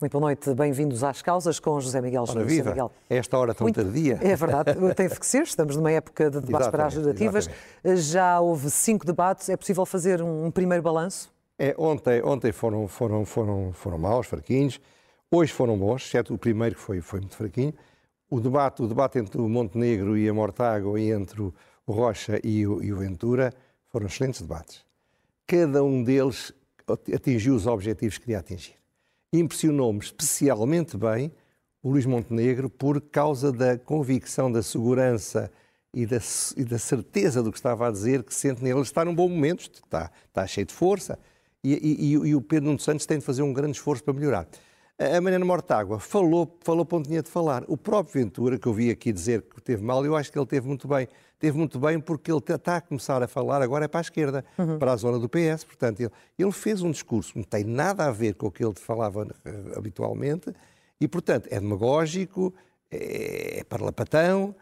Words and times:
Muito 0.00 0.12
boa 0.12 0.22
noite, 0.28 0.54
bem-vindos 0.54 1.02
às 1.02 1.20
causas 1.22 1.58
com 1.58 1.80
José 1.80 2.00
Miguel 2.00 2.22
Ora, 2.22 2.32
José 2.32 2.44
viva. 2.44 2.70
Miguel. 2.70 2.92
A 3.10 3.14
esta 3.14 3.36
hora 3.36 3.52
tão 3.52 3.64
Muito- 3.64 3.82
tardia. 3.82 4.16
É 4.22 4.36
verdade, 4.36 4.70
teve 4.94 5.18
que 5.18 5.26
ser, 5.26 5.42
estamos 5.42 5.74
numa 5.74 5.90
época 5.90 6.30
de 6.30 6.40
debates 6.40 6.68
para 6.68 6.86
as 6.86 6.94
Exatamente, 6.94 7.20
legislativas. 7.24 8.04
Já 8.06 8.38
houve 8.38 8.70
cinco 8.70 9.04
debates, 9.04 9.48
é 9.48 9.56
possível 9.56 9.84
fazer 9.84 10.22
um, 10.22 10.52
primeiro 10.52 10.84
balanço? 10.84 11.32
É, 11.58 11.74
ontem 11.76 12.22
ontem 12.22 12.52
foram, 12.52 12.86
foram, 12.86 13.24
foram, 13.24 13.72
foram 13.72 13.98
maus, 13.98 14.28
fraquinhos. 14.28 14.80
Hoje 15.32 15.52
foram 15.52 15.76
bons, 15.76 16.04
exceto 16.06 16.32
o 16.32 16.38
primeiro 16.38 16.76
que 16.76 16.80
foi, 16.80 17.00
foi 17.00 17.18
muito 17.18 17.36
fraquinho. 17.36 17.74
O 18.30 18.40
debate, 18.40 18.80
o 18.82 18.86
debate 18.86 19.18
entre 19.18 19.40
o 19.40 19.48
Montenegro 19.48 20.16
e 20.16 20.28
a 20.28 20.32
Mortágua 20.34 21.00
e 21.00 21.10
entre 21.10 21.42
o 21.42 21.52
o 21.88 21.92
Rocha 21.92 22.38
e 22.44 22.66
o, 22.66 22.82
e 22.82 22.92
o 22.92 22.98
Ventura 22.98 23.50
foram 23.90 24.06
excelentes 24.06 24.42
debates. 24.42 24.84
Cada 25.46 25.82
um 25.82 26.04
deles 26.04 26.52
atingiu 27.14 27.54
os 27.54 27.66
objetivos 27.66 28.18
que 28.18 28.24
queria 28.26 28.40
atingir. 28.40 28.77
Impressionou-me 29.32 29.98
especialmente 30.00 30.96
bem 30.96 31.30
o 31.82 31.90
Luís 31.90 32.06
Montenegro 32.06 32.70
por 32.70 33.00
causa 33.00 33.52
da 33.52 33.78
convicção, 33.78 34.50
da 34.50 34.62
segurança 34.62 35.50
e 35.94 36.06
da, 36.06 36.18
e 36.56 36.64
da 36.64 36.78
certeza 36.78 37.42
do 37.42 37.50
que 37.52 37.58
estava 37.58 37.88
a 37.88 37.90
dizer, 37.90 38.22
que 38.22 38.34
sente 38.34 38.62
nele. 38.62 38.76
Ele 38.76 38.82
está 38.82 39.04
num 39.04 39.14
bom 39.14 39.28
momento, 39.28 39.70
está, 39.84 40.10
está 40.26 40.46
cheio 40.46 40.66
de 40.66 40.72
força, 40.72 41.18
e, 41.62 41.74
e- 41.74 42.12
e- 42.28 42.34
o 42.34 42.40
Pedro 42.40 42.66
Nuno 42.66 42.78
Santos 42.80 43.04
tem 43.04 43.18
de 43.18 43.24
fazer 43.24 43.42
um 43.42 43.52
grande 43.52 43.72
esforço 43.76 44.02
para 44.02 44.14
melhorar. 44.14 44.48
A 44.98 45.16
a 45.16 45.20
Mariana 45.20 45.44
Mortágua 45.44 46.00
falou, 46.00 46.58
falou 46.62 46.84
para 46.84 46.98
onde 46.98 47.08
tinha 47.08 47.22
de 47.22 47.30
falar. 47.30 47.64
O 47.68 47.76
próprio 47.76 48.14
Ventura, 48.24 48.58
que 48.58 48.66
eu 48.66 48.72
vi 48.72 48.90
aqui 48.90 49.12
dizer 49.12 49.42
que 49.42 49.60
teve 49.60 49.82
mal, 49.82 50.04
eu 50.04 50.16
acho 50.16 50.32
que 50.32 50.38
ele 50.38 50.46
teve 50.46 50.66
muito 50.66 50.88
bem. 50.88 51.06
Teve 51.38 51.56
muito 51.56 51.78
bem 51.78 52.00
porque 52.00 52.30
ele 52.32 52.40
está 52.40 52.76
a 52.76 52.80
começar 52.80 53.22
a 53.22 53.28
falar 53.28 53.62
agora 53.62 53.84
é 53.84 53.88
para 53.88 54.00
a 54.00 54.02
esquerda, 54.02 54.44
para 54.78 54.92
a 54.92 54.96
zona 54.96 55.18
do 55.18 55.28
PS. 55.28 55.64
Portanto, 55.64 56.00
ele, 56.00 56.10
ele 56.38 56.52
fez 56.52 56.82
um 56.82 56.90
discurso 56.90 57.32
que 57.32 57.38
não 57.38 57.44
tem 57.44 57.62
nada 57.64 58.04
a 58.06 58.10
ver 58.10 58.34
com 58.34 58.48
o 58.48 58.50
que 58.50 58.64
ele 58.64 58.74
falava 58.74 59.26
eh, 59.44 59.50
habitualmente 59.76 60.52
e, 61.00 61.06
portanto, 61.06 61.46
é 61.50 61.60
demagógico, 61.60 62.52
é, 62.90 63.60
é 63.60 63.64
parlapatão, 63.64 64.52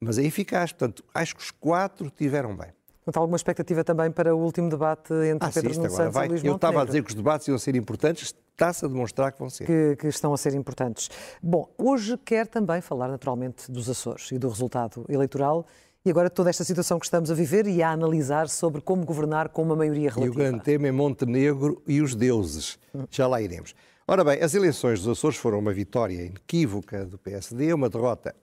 mas 0.00 0.16
é 0.18 0.22
eficaz. 0.24 0.72
Portanto, 0.72 1.04
acho 1.14 1.36
que 1.36 1.42
os 1.42 1.50
quatro 1.50 2.08
tiveram 2.10 2.56
bem. 2.56 2.68
Portanto, 3.04 3.16
há 3.16 3.20
alguma 3.20 3.36
expectativa 3.36 3.84
também 3.84 4.10
para 4.10 4.34
o 4.34 4.38
último 4.38 4.70
debate 4.70 5.12
entre 5.12 5.48
Ah, 5.48 5.50
Pedro 5.52 5.74
Nuno 5.74 5.90
Santos 5.90 6.14
vai. 6.14 6.26
e 6.26 6.28
Luís 6.30 6.44
Eu 6.44 6.54
estava 6.54 6.82
a 6.82 6.84
dizer 6.84 7.02
que 7.02 7.10
os 7.10 7.14
debates 7.16 7.48
iam 7.48 7.58
ser 7.58 7.74
importantes, 7.74 8.32
está-se 8.52 8.84
a 8.84 8.88
demonstrar 8.88 9.32
que 9.32 9.38
vão 9.40 9.50
ser. 9.50 9.66
que, 9.66 9.96
que 9.96 10.06
estão 10.06 10.32
a 10.32 10.36
ser 10.38 10.54
importantes. 10.54 11.10
Bom, 11.42 11.68
hoje 11.76 12.16
quer 12.18 12.46
também 12.46 12.80
falar 12.80 13.08
naturalmente 13.08 13.70
dos 13.70 13.90
Açores 13.90 14.30
e 14.30 14.38
do 14.38 14.48
resultado 14.48 15.04
eleitoral 15.08 15.66
e 16.04 16.10
agora 16.10 16.28
toda 16.28 16.50
esta 16.50 16.64
situação 16.64 16.98
que 16.98 17.06
estamos 17.06 17.30
a 17.30 17.34
viver 17.34 17.66
e 17.66 17.82
a 17.82 17.90
analisar 17.90 18.48
sobre 18.48 18.80
como 18.80 19.04
governar 19.04 19.48
com 19.50 19.62
uma 19.62 19.76
maioria 19.76 20.08
E 20.08 20.10
o 20.10 20.14
relativa. 20.14 20.34
grande 20.34 20.64
tema 20.64 20.88
é 20.88 20.92
Montenegro 20.92 21.82
e 21.86 22.00
os 22.00 22.14
deuses. 22.14 22.78
Já 23.10 23.26
lá 23.28 23.40
iremos. 23.40 23.74
Ora 24.06 24.24
bem, 24.24 24.42
as 24.42 24.52
eleições 24.54 25.00
dos 25.00 25.16
Açores 25.18 25.36
foram 25.38 25.60
uma 25.60 25.72
vitória 25.72 26.22
inequívoca 26.24 27.06
do 27.06 27.16
PSD, 27.18 27.72
uma 27.72 27.88
derrota 27.88 28.34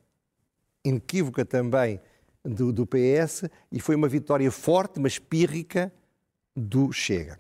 inequívoca 0.86 1.44
também 1.44 2.00
do, 2.44 2.72
do 2.72 2.86
PS 2.88 3.44
e 3.70 3.80
foi 3.82 3.96
uma 3.96 4.08
vitória 4.08 4.50
forte, 4.52 5.00
mas 5.00 5.20
pírrica, 5.20 5.92
do 6.56 6.92
Chega. 6.94 7.40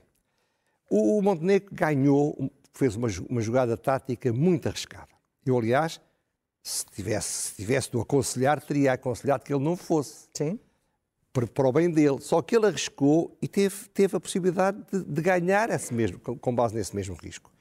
O, 0.90 1.18
o 1.18 1.22
Montenegro 1.22 1.70
ganhou, 1.72 2.52
fez 2.74 2.96
uma, 2.96 3.08
uma 3.30 3.42
jogada 3.42 3.78
tática 3.78 4.34
muito 4.34 4.68
arriscada. 4.68 5.08
Eu, 5.46 5.58
aliás, 5.58 6.02
se 6.70 6.86
tivesse, 6.86 7.50
se 7.50 7.56
tivesse 7.56 7.90
de 7.90 7.98
o 7.98 8.02
aconselhar, 8.02 8.62
teria 8.62 8.94
aconselhado 8.94 9.44
que 9.44 9.54
ele 9.54 9.64
não 9.64 9.76
fosse 9.76 10.28
Sim. 10.34 10.60
para, 11.34 11.48
para 11.48 11.68
o 11.68 11.72
bem 11.72 11.90
dele. 11.90 12.22
Só 12.22 12.42
que 12.42 12.56
ele 12.56 12.68
arriscou 12.68 13.36
e 13.42 13.48
teve, 13.48 13.90
teve 13.94 14.16
a 14.16 14.20
possibilidade 14.20 14.78
de, 14.92 15.04
de 15.04 15.22
ganhar 15.22 15.70
esse 15.70 15.94
mesmo, 15.94 16.20
com, 16.20 16.56
base 16.56 16.76
nesse 16.76 16.96
mesmo 16.96 17.16
risco. 17.16 17.52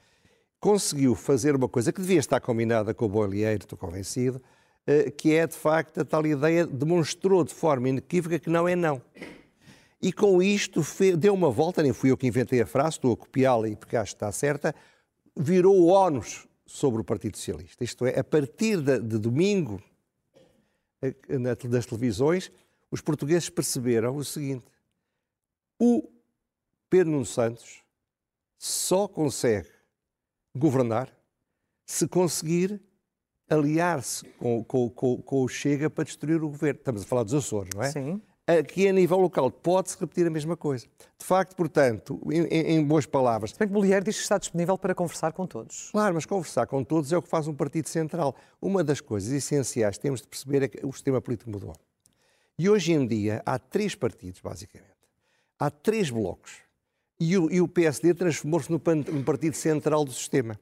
Conseguiu 0.59 1.15
fazer 1.15 1.55
uma 1.55 1.67
coisa 1.67 1.91
que 1.91 2.01
devia 2.01 2.19
estar 2.19 2.39
combinada 2.39 2.93
com 2.93 3.05
o 3.05 3.09
Boilheiro, 3.09 3.63
estou 3.63 3.77
convencido, 3.77 4.41
eh, 4.85 5.09
que 5.09 5.33
é, 5.33 5.47
de 5.47 5.55
facto, 5.55 6.01
a 6.01 6.05
tal 6.05 6.25
ideia, 6.25 6.67
demonstrou 6.67 7.43
de 7.43 7.53
forma 7.53 7.89
inequívoca 7.89 8.37
que 8.37 8.49
não 8.49 8.67
é 8.67 8.75
não. 8.75 9.01
E 10.01 10.13
com 10.13 10.41
isto 10.41 10.85
deu 11.17 11.33
uma 11.33 11.49
volta, 11.49 11.81
nem 11.81 11.93
fui 11.93 12.11
eu 12.11 12.17
que 12.17 12.27
inventei 12.27 12.61
a 12.61 12.65
frase, 12.65 12.97
estou 12.97 13.13
a 13.13 13.17
copiá-la 13.17 13.67
e 13.67 13.75
porque 13.75 13.97
acho 13.97 14.11
que 14.11 14.17
está 14.17 14.31
certa, 14.31 14.75
virou 15.35 15.75
o 15.77 15.87
ónus 15.87 16.48
sobre 16.69 17.01
o 17.01 17.03
Partido 17.03 17.35
Socialista. 17.35 17.83
Isto 17.83 18.05
é, 18.05 18.19
a 18.19 18.23
partir 18.23 18.81
de, 18.81 18.99
de 18.99 19.17
domingo, 19.17 19.81
eh, 21.01 21.15
na- 21.39 21.55
das 21.55 21.85
televisões, 21.85 22.51
os 22.91 23.01
portugueses 23.01 23.49
perceberam 23.49 24.15
o 24.15 24.23
seguinte: 24.23 24.65
o 25.79 26.07
Pedro 26.89 27.11
Nuno 27.11 27.25
Santos 27.25 27.79
só 28.57 29.07
consegue 29.07 29.69
governar 30.55 31.11
se 31.85 32.07
conseguir 32.07 32.81
aliar-se 33.49 34.25
com, 34.37 34.63
com- 34.63 34.89
com- 34.89 35.21
com 35.21 35.43
o 35.43 35.47
Chega 35.47 35.89
para 35.89 36.03
destruir 36.03 36.43
o 36.43 36.49
governo. 36.49 36.79
Estamos 36.79 37.01
a 37.01 37.05
falar 37.05 37.23
dos 37.23 37.33
Açores, 37.33 37.71
não 37.73 37.81
é? 37.81 37.91
Sim. 37.91 38.21
Aqui 38.57 38.87
a 38.87 38.91
nível 38.93 39.19
local 39.19 39.51
pode-se 39.51 39.95
repetir 39.99 40.25
a 40.25 40.29
mesma 40.31 40.57
coisa. 40.57 40.87
De 41.19 41.23
facto, 41.25 41.55
portanto, 41.55 42.19
em, 42.31 42.47
em- 42.77 42.83
boas 42.83 43.05
palavras, 43.05 43.51
Se 43.51 43.59
bem 43.59 43.67
que 43.67 43.73
Bolheiro 43.73 44.03
diz 44.03 44.15
que 44.15 44.23
está 44.23 44.39
disponível 44.39 44.75
para 44.75 44.95
conversar 44.95 45.31
com 45.33 45.45
todos. 45.45 45.89
Claro, 45.91 46.15
mas 46.15 46.25
conversar 46.25 46.65
com 46.65 46.83
todos 46.83 47.13
é 47.13 47.17
o 47.17 47.21
que 47.21 47.27
faz 47.29 47.47
um 47.47 47.53
partido 47.53 47.87
central. 47.87 48.35
Uma 48.59 48.83
das 48.83 49.01
coisas 49.01 49.31
essenciais 49.31 49.97
que 49.97 50.01
temos 50.01 50.21
de 50.21 50.27
perceber 50.27 50.63
é 50.63 50.67
que 50.67 50.83
o 50.83 50.91
sistema 50.91 51.21
político 51.21 51.51
mudou. 51.51 51.75
E 52.57 52.67
hoje 52.67 52.91
em 52.91 53.05
dia 53.05 53.43
há 53.45 53.59
três 53.59 53.93
partidos, 53.93 54.41
basicamente. 54.41 54.89
Há 55.59 55.69
três 55.69 56.09
blocos. 56.09 56.53
E 57.19 57.37
o, 57.37 57.51
e 57.51 57.61
o 57.61 57.67
PSD 57.67 58.15
transformou-se 58.15 58.71
no 58.71 58.79
partido 58.79 59.53
central 59.55 60.03
do 60.03 60.11
sistema. 60.11 60.59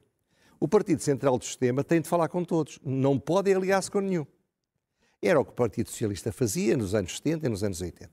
O 0.60 0.68
partido 0.68 1.00
central 1.00 1.38
do 1.38 1.44
sistema 1.44 1.82
tem 1.82 2.00
de 2.02 2.08
falar 2.08 2.28
com 2.28 2.44
todos. 2.44 2.78
Não 2.84 3.18
pode 3.18 3.50
aliar-se 3.50 3.90
com 3.90 4.00
nenhum. 4.00 4.26
Era 5.20 5.40
o 5.40 5.44
que 5.44 5.50
o 5.50 5.54
Partido 5.54 5.88
Socialista 5.88 6.32
fazia 6.32 6.76
nos 6.76 6.94
anos 6.94 7.16
70 7.16 7.46
e 7.46 7.48
nos 7.48 7.64
anos 7.64 7.80
80. 7.80 8.10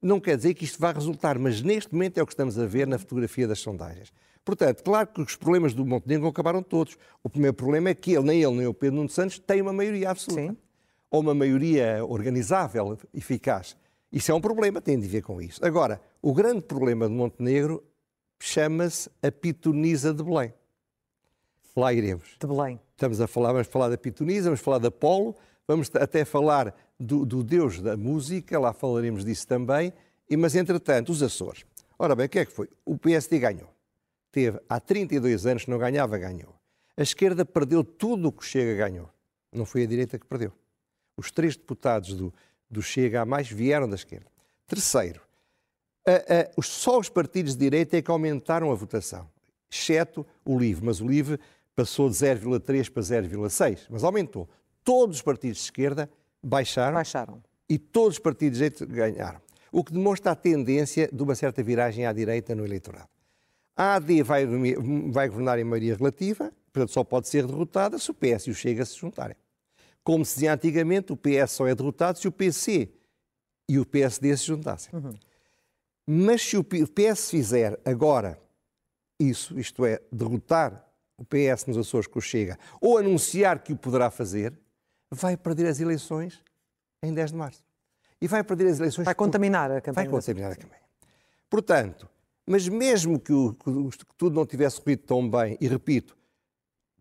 Não 0.00 0.20
quer 0.20 0.36
dizer 0.36 0.54
que 0.54 0.64
isto 0.64 0.78
vá 0.78 0.92
resultar, 0.92 1.38
mas 1.38 1.60
neste 1.60 1.92
momento 1.92 2.18
é 2.18 2.22
o 2.22 2.26
que 2.26 2.32
estamos 2.32 2.58
a 2.58 2.66
ver 2.66 2.86
na 2.86 2.98
fotografia 2.98 3.48
das 3.48 3.58
sondagens. 3.58 4.12
Portanto, 4.44 4.82
claro 4.82 5.08
que 5.08 5.20
os 5.20 5.36
problemas 5.36 5.74
do 5.74 5.84
Montenegro 5.84 6.28
acabaram 6.28 6.62
todos. 6.62 6.96
O 7.22 7.28
primeiro 7.28 7.54
problema 7.54 7.90
é 7.90 7.94
que 7.94 8.12
ele, 8.12 8.24
nem 8.24 8.42
ele, 8.42 8.56
nem 8.56 8.66
o 8.66 8.72
Pedro 8.72 8.96
Nuno 8.96 9.08
Santos, 9.08 9.38
têm 9.38 9.60
uma 9.60 9.72
maioria 9.72 10.10
absoluta. 10.10 10.52
Sim. 10.52 10.56
Ou 11.10 11.20
uma 11.20 11.34
maioria 11.34 12.04
organizável, 12.04 12.96
eficaz. 13.12 13.76
Isso 14.10 14.30
é 14.30 14.34
um 14.34 14.40
problema, 14.40 14.80
tem 14.80 14.98
de 14.98 15.06
ver 15.06 15.22
com 15.22 15.42
isso. 15.42 15.62
Agora, 15.64 16.00
o 16.22 16.32
grande 16.32 16.62
problema 16.62 17.08
de 17.08 17.14
Montenegro 17.14 17.84
chama-se 18.40 19.10
a 19.22 19.30
pitonisa 19.30 20.14
de 20.14 20.22
Belém. 20.22 20.54
Lá 21.76 21.92
iremos. 21.92 22.36
De 22.40 22.46
Belém. 22.46 22.80
Estamos 22.92 23.20
a 23.20 23.26
falar, 23.26 23.52
vamos 23.52 23.68
falar 23.68 23.88
da 23.88 23.98
Pitonisa, 23.98 24.44
vamos 24.44 24.60
falar 24.60 24.78
da 24.78 24.88
Apolo, 24.88 25.36
vamos 25.68 25.90
até 25.94 26.24
falar 26.24 26.74
do, 26.98 27.26
do 27.26 27.44
Deus 27.44 27.80
da 27.80 27.94
música, 27.96 28.58
lá 28.58 28.72
falaremos 28.72 29.24
disso 29.24 29.46
também, 29.46 29.92
e, 30.28 30.36
mas 30.36 30.54
entretanto, 30.56 31.12
os 31.12 31.22
Açores. 31.22 31.64
Ora 31.98 32.16
bem, 32.16 32.26
o 32.26 32.28
que 32.28 32.38
é 32.38 32.46
que 32.46 32.52
foi? 32.52 32.68
O 32.86 32.96
PSD 32.96 33.38
ganhou. 33.38 33.68
Teve 34.32 34.58
há 34.68 34.80
32 34.80 35.46
anos 35.46 35.64
que 35.64 35.70
não 35.70 35.78
ganhava, 35.78 36.16
ganhou. 36.16 36.54
A 36.96 37.02
esquerda 37.02 37.44
perdeu 37.44 37.84
tudo 37.84 38.28
o 38.28 38.32
que 38.32 38.42
o 38.42 38.46
Chega 38.46 38.74
ganhou. 38.88 39.08
Não 39.52 39.64
foi 39.66 39.82
a 39.84 39.86
direita 39.86 40.18
que 40.18 40.26
perdeu. 40.26 40.52
Os 41.16 41.30
três 41.30 41.56
deputados 41.56 42.14
do, 42.14 42.32
do 42.70 42.80
Chega 42.82 43.20
a 43.22 43.26
mais 43.26 43.48
vieram 43.50 43.88
da 43.88 43.94
esquerda. 43.96 44.26
Terceiro, 44.66 45.20
a- 46.06 46.12
a- 46.58 46.62
só 46.62 46.98
os 46.98 47.08
partidos 47.08 47.52
de 47.54 47.60
direita 47.60 47.96
é 47.96 48.02
que 48.02 48.10
aumentaram 48.10 48.70
a 48.70 48.74
votação, 48.74 49.28
exceto 49.70 50.26
o 50.44 50.58
LIVRE, 50.58 50.84
mas 50.84 51.00
o 51.00 51.06
LIVRE 51.08 51.38
passou 51.74 52.08
de 52.08 52.16
0,3 52.16 52.88
para 52.90 53.02
0,6, 53.02 53.86
mas 53.90 54.04
aumentou. 54.04 54.48
Todos 54.88 55.16
os 55.16 55.22
partidos 55.22 55.58
de 55.58 55.64
esquerda 55.64 56.10
baixaram 56.42 56.94
Baixaram. 56.94 57.42
e 57.68 57.78
todos 57.78 58.14
os 58.14 58.18
partidos 58.18 58.58
de 58.58 58.70
direita 58.70 58.86
ganharam. 58.86 59.38
O 59.70 59.84
que 59.84 59.92
demonstra 59.92 60.32
a 60.32 60.34
tendência 60.34 61.10
de 61.12 61.22
uma 61.22 61.34
certa 61.34 61.62
viragem 61.62 62.06
à 62.06 62.12
direita 62.14 62.54
no 62.54 62.64
eleitorado. 62.64 63.06
A 63.76 63.96
AD 63.96 64.22
vai, 64.22 64.46
vai 65.10 65.28
governar 65.28 65.58
em 65.58 65.64
maioria 65.64 65.94
relativa, 65.94 66.50
portanto 66.72 66.90
só 66.90 67.04
pode 67.04 67.28
ser 67.28 67.46
derrotada 67.46 67.98
se 67.98 68.10
o 68.10 68.14
PS 68.14 68.46
e 68.46 68.50
o 68.50 68.54
Chega 68.54 68.82
se 68.86 68.96
juntarem. 68.96 69.36
Como 70.02 70.24
se 70.24 70.36
dizia 70.36 70.54
antigamente, 70.54 71.12
o 71.12 71.18
PS 71.18 71.52
só 71.52 71.66
é 71.66 71.74
derrotado 71.74 72.18
se 72.18 72.26
o 72.26 72.32
PC 72.32 72.88
e 73.68 73.78
o 73.78 73.84
PSD 73.84 74.34
se 74.38 74.46
juntassem. 74.46 74.90
Mas 76.06 76.40
se 76.40 76.56
o 76.56 76.64
PS 76.64 77.28
fizer 77.28 77.78
agora 77.84 78.40
isso, 79.20 79.60
isto 79.60 79.84
é, 79.84 80.00
derrotar 80.10 80.82
o 81.18 81.26
PS 81.26 81.66
nos 81.66 81.76
Açores 81.76 82.06
com 82.06 82.20
o 82.20 82.22
Chega, 82.22 82.58
ou 82.80 82.96
anunciar 82.96 83.62
que 83.62 83.74
o 83.74 83.76
poderá 83.76 84.10
fazer, 84.10 84.58
vai 85.10 85.36
perder 85.36 85.66
as 85.66 85.80
eleições 85.80 86.42
em 87.02 87.12
10 87.12 87.32
de 87.32 87.36
março. 87.36 87.64
E 88.20 88.26
vai 88.26 88.42
perder 88.42 88.68
as 88.68 88.78
eleições. 88.78 89.04
Vai 89.04 89.14
contaminar 89.14 89.70
a 89.70 89.80
campanha. 89.80 90.08
Vai 90.08 90.20
contaminar 90.20 90.52
a 90.52 90.56
campanha. 90.56 90.82
Portanto, 91.48 92.08
mas 92.46 92.68
mesmo 92.68 93.18
que, 93.20 93.32
o, 93.32 93.52
que 93.52 94.14
tudo 94.16 94.34
não 94.34 94.46
tivesse 94.46 94.80
corrido 94.80 95.00
tão 95.00 95.28
bem, 95.28 95.56
e 95.60 95.68
repito, 95.68 96.16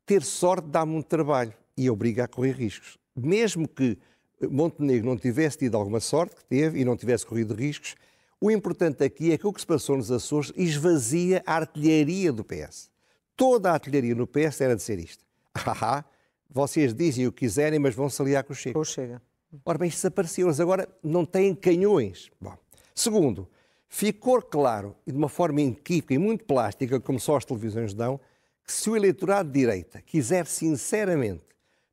ter 0.06 0.24
sorte 0.24 0.68
dá 0.68 0.86
muito 0.86 1.08
trabalho 1.08 1.54
e 1.76 1.90
obriga 1.90 2.26
a 2.26 2.28
correr 2.28 2.52
riscos. 2.52 2.98
Mesmo 3.16 3.68
que 3.68 3.98
Montenegro 4.42 5.10
não 5.10 5.18
tivesse 5.18 5.58
tido 5.58 5.76
alguma 5.76 6.00
sorte, 6.00 6.36
que 6.36 6.46
teve, 6.46 6.80
e 6.80 6.86
não 6.86 6.96
tivesse 6.96 7.26
corrido 7.26 7.54
riscos, 7.54 7.96
o 8.40 8.52
importante 8.52 9.04
aqui 9.04 9.32
é 9.32 9.38
que 9.38 9.48
o 9.48 9.54
que 9.54 9.60
se 9.60 9.66
passou 9.66 9.98
nos 9.98 10.12
Açores 10.12 10.54
esvazia 10.56 11.42
a 11.46 11.56
artilharia 11.56 12.32
do 12.32 12.44
PS. 12.44 12.92
Toda 13.36 13.72
a 13.72 13.74
artilharia 13.74 14.14
no 14.14 14.28
PS 14.28 14.62
era 14.62 14.76
de 14.76 14.84
ser 14.84 15.00
isto. 15.00 15.24
Vocês 16.50 16.94
dizem 16.94 17.28
o 17.28 17.32
que 17.32 17.40
quiserem, 17.40 17.80
mas 17.80 17.96
vão 17.96 18.10
se 18.10 18.22
aliar 18.22 18.44
com 18.44 18.54
o 18.54 18.56
Chega. 18.56 18.74
Com 18.74 18.80
o 18.80 18.86
Chega. 18.86 19.22
Ora 19.66 19.78
bem. 19.78 19.92
Eles 20.38 20.60
agora 20.60 20.88
não 21.04 21.26
têm 21.26 21.54
canhões. 21.54 22.30
Bom. 22.40 22.56
Segundo, 22.94 23.48
ficou 23.88 24.42
claro, 24.42 24.96
e 25.06 25.12
de 25.12 25.18
uma 25.18 25.30
forma 25.30 25.62
inequívoca 25.62 26.14
e 26.14 26.18
muito 26.18 26.46
plástica, 26.46 27.00
como 27.00 27.20
só 27.20 27.38
as 27.38 27.46
televisões 27.46 27.94
dão, 27.94 28.20
que 28.66 28.74
se 28.74 28.90
o 28.90 28.96
eleitorado 28.96 29.50
de 29.50 29.60
direita 29.60 30.02
quiser 30.02 30.46
sinceramente 30.46 31.46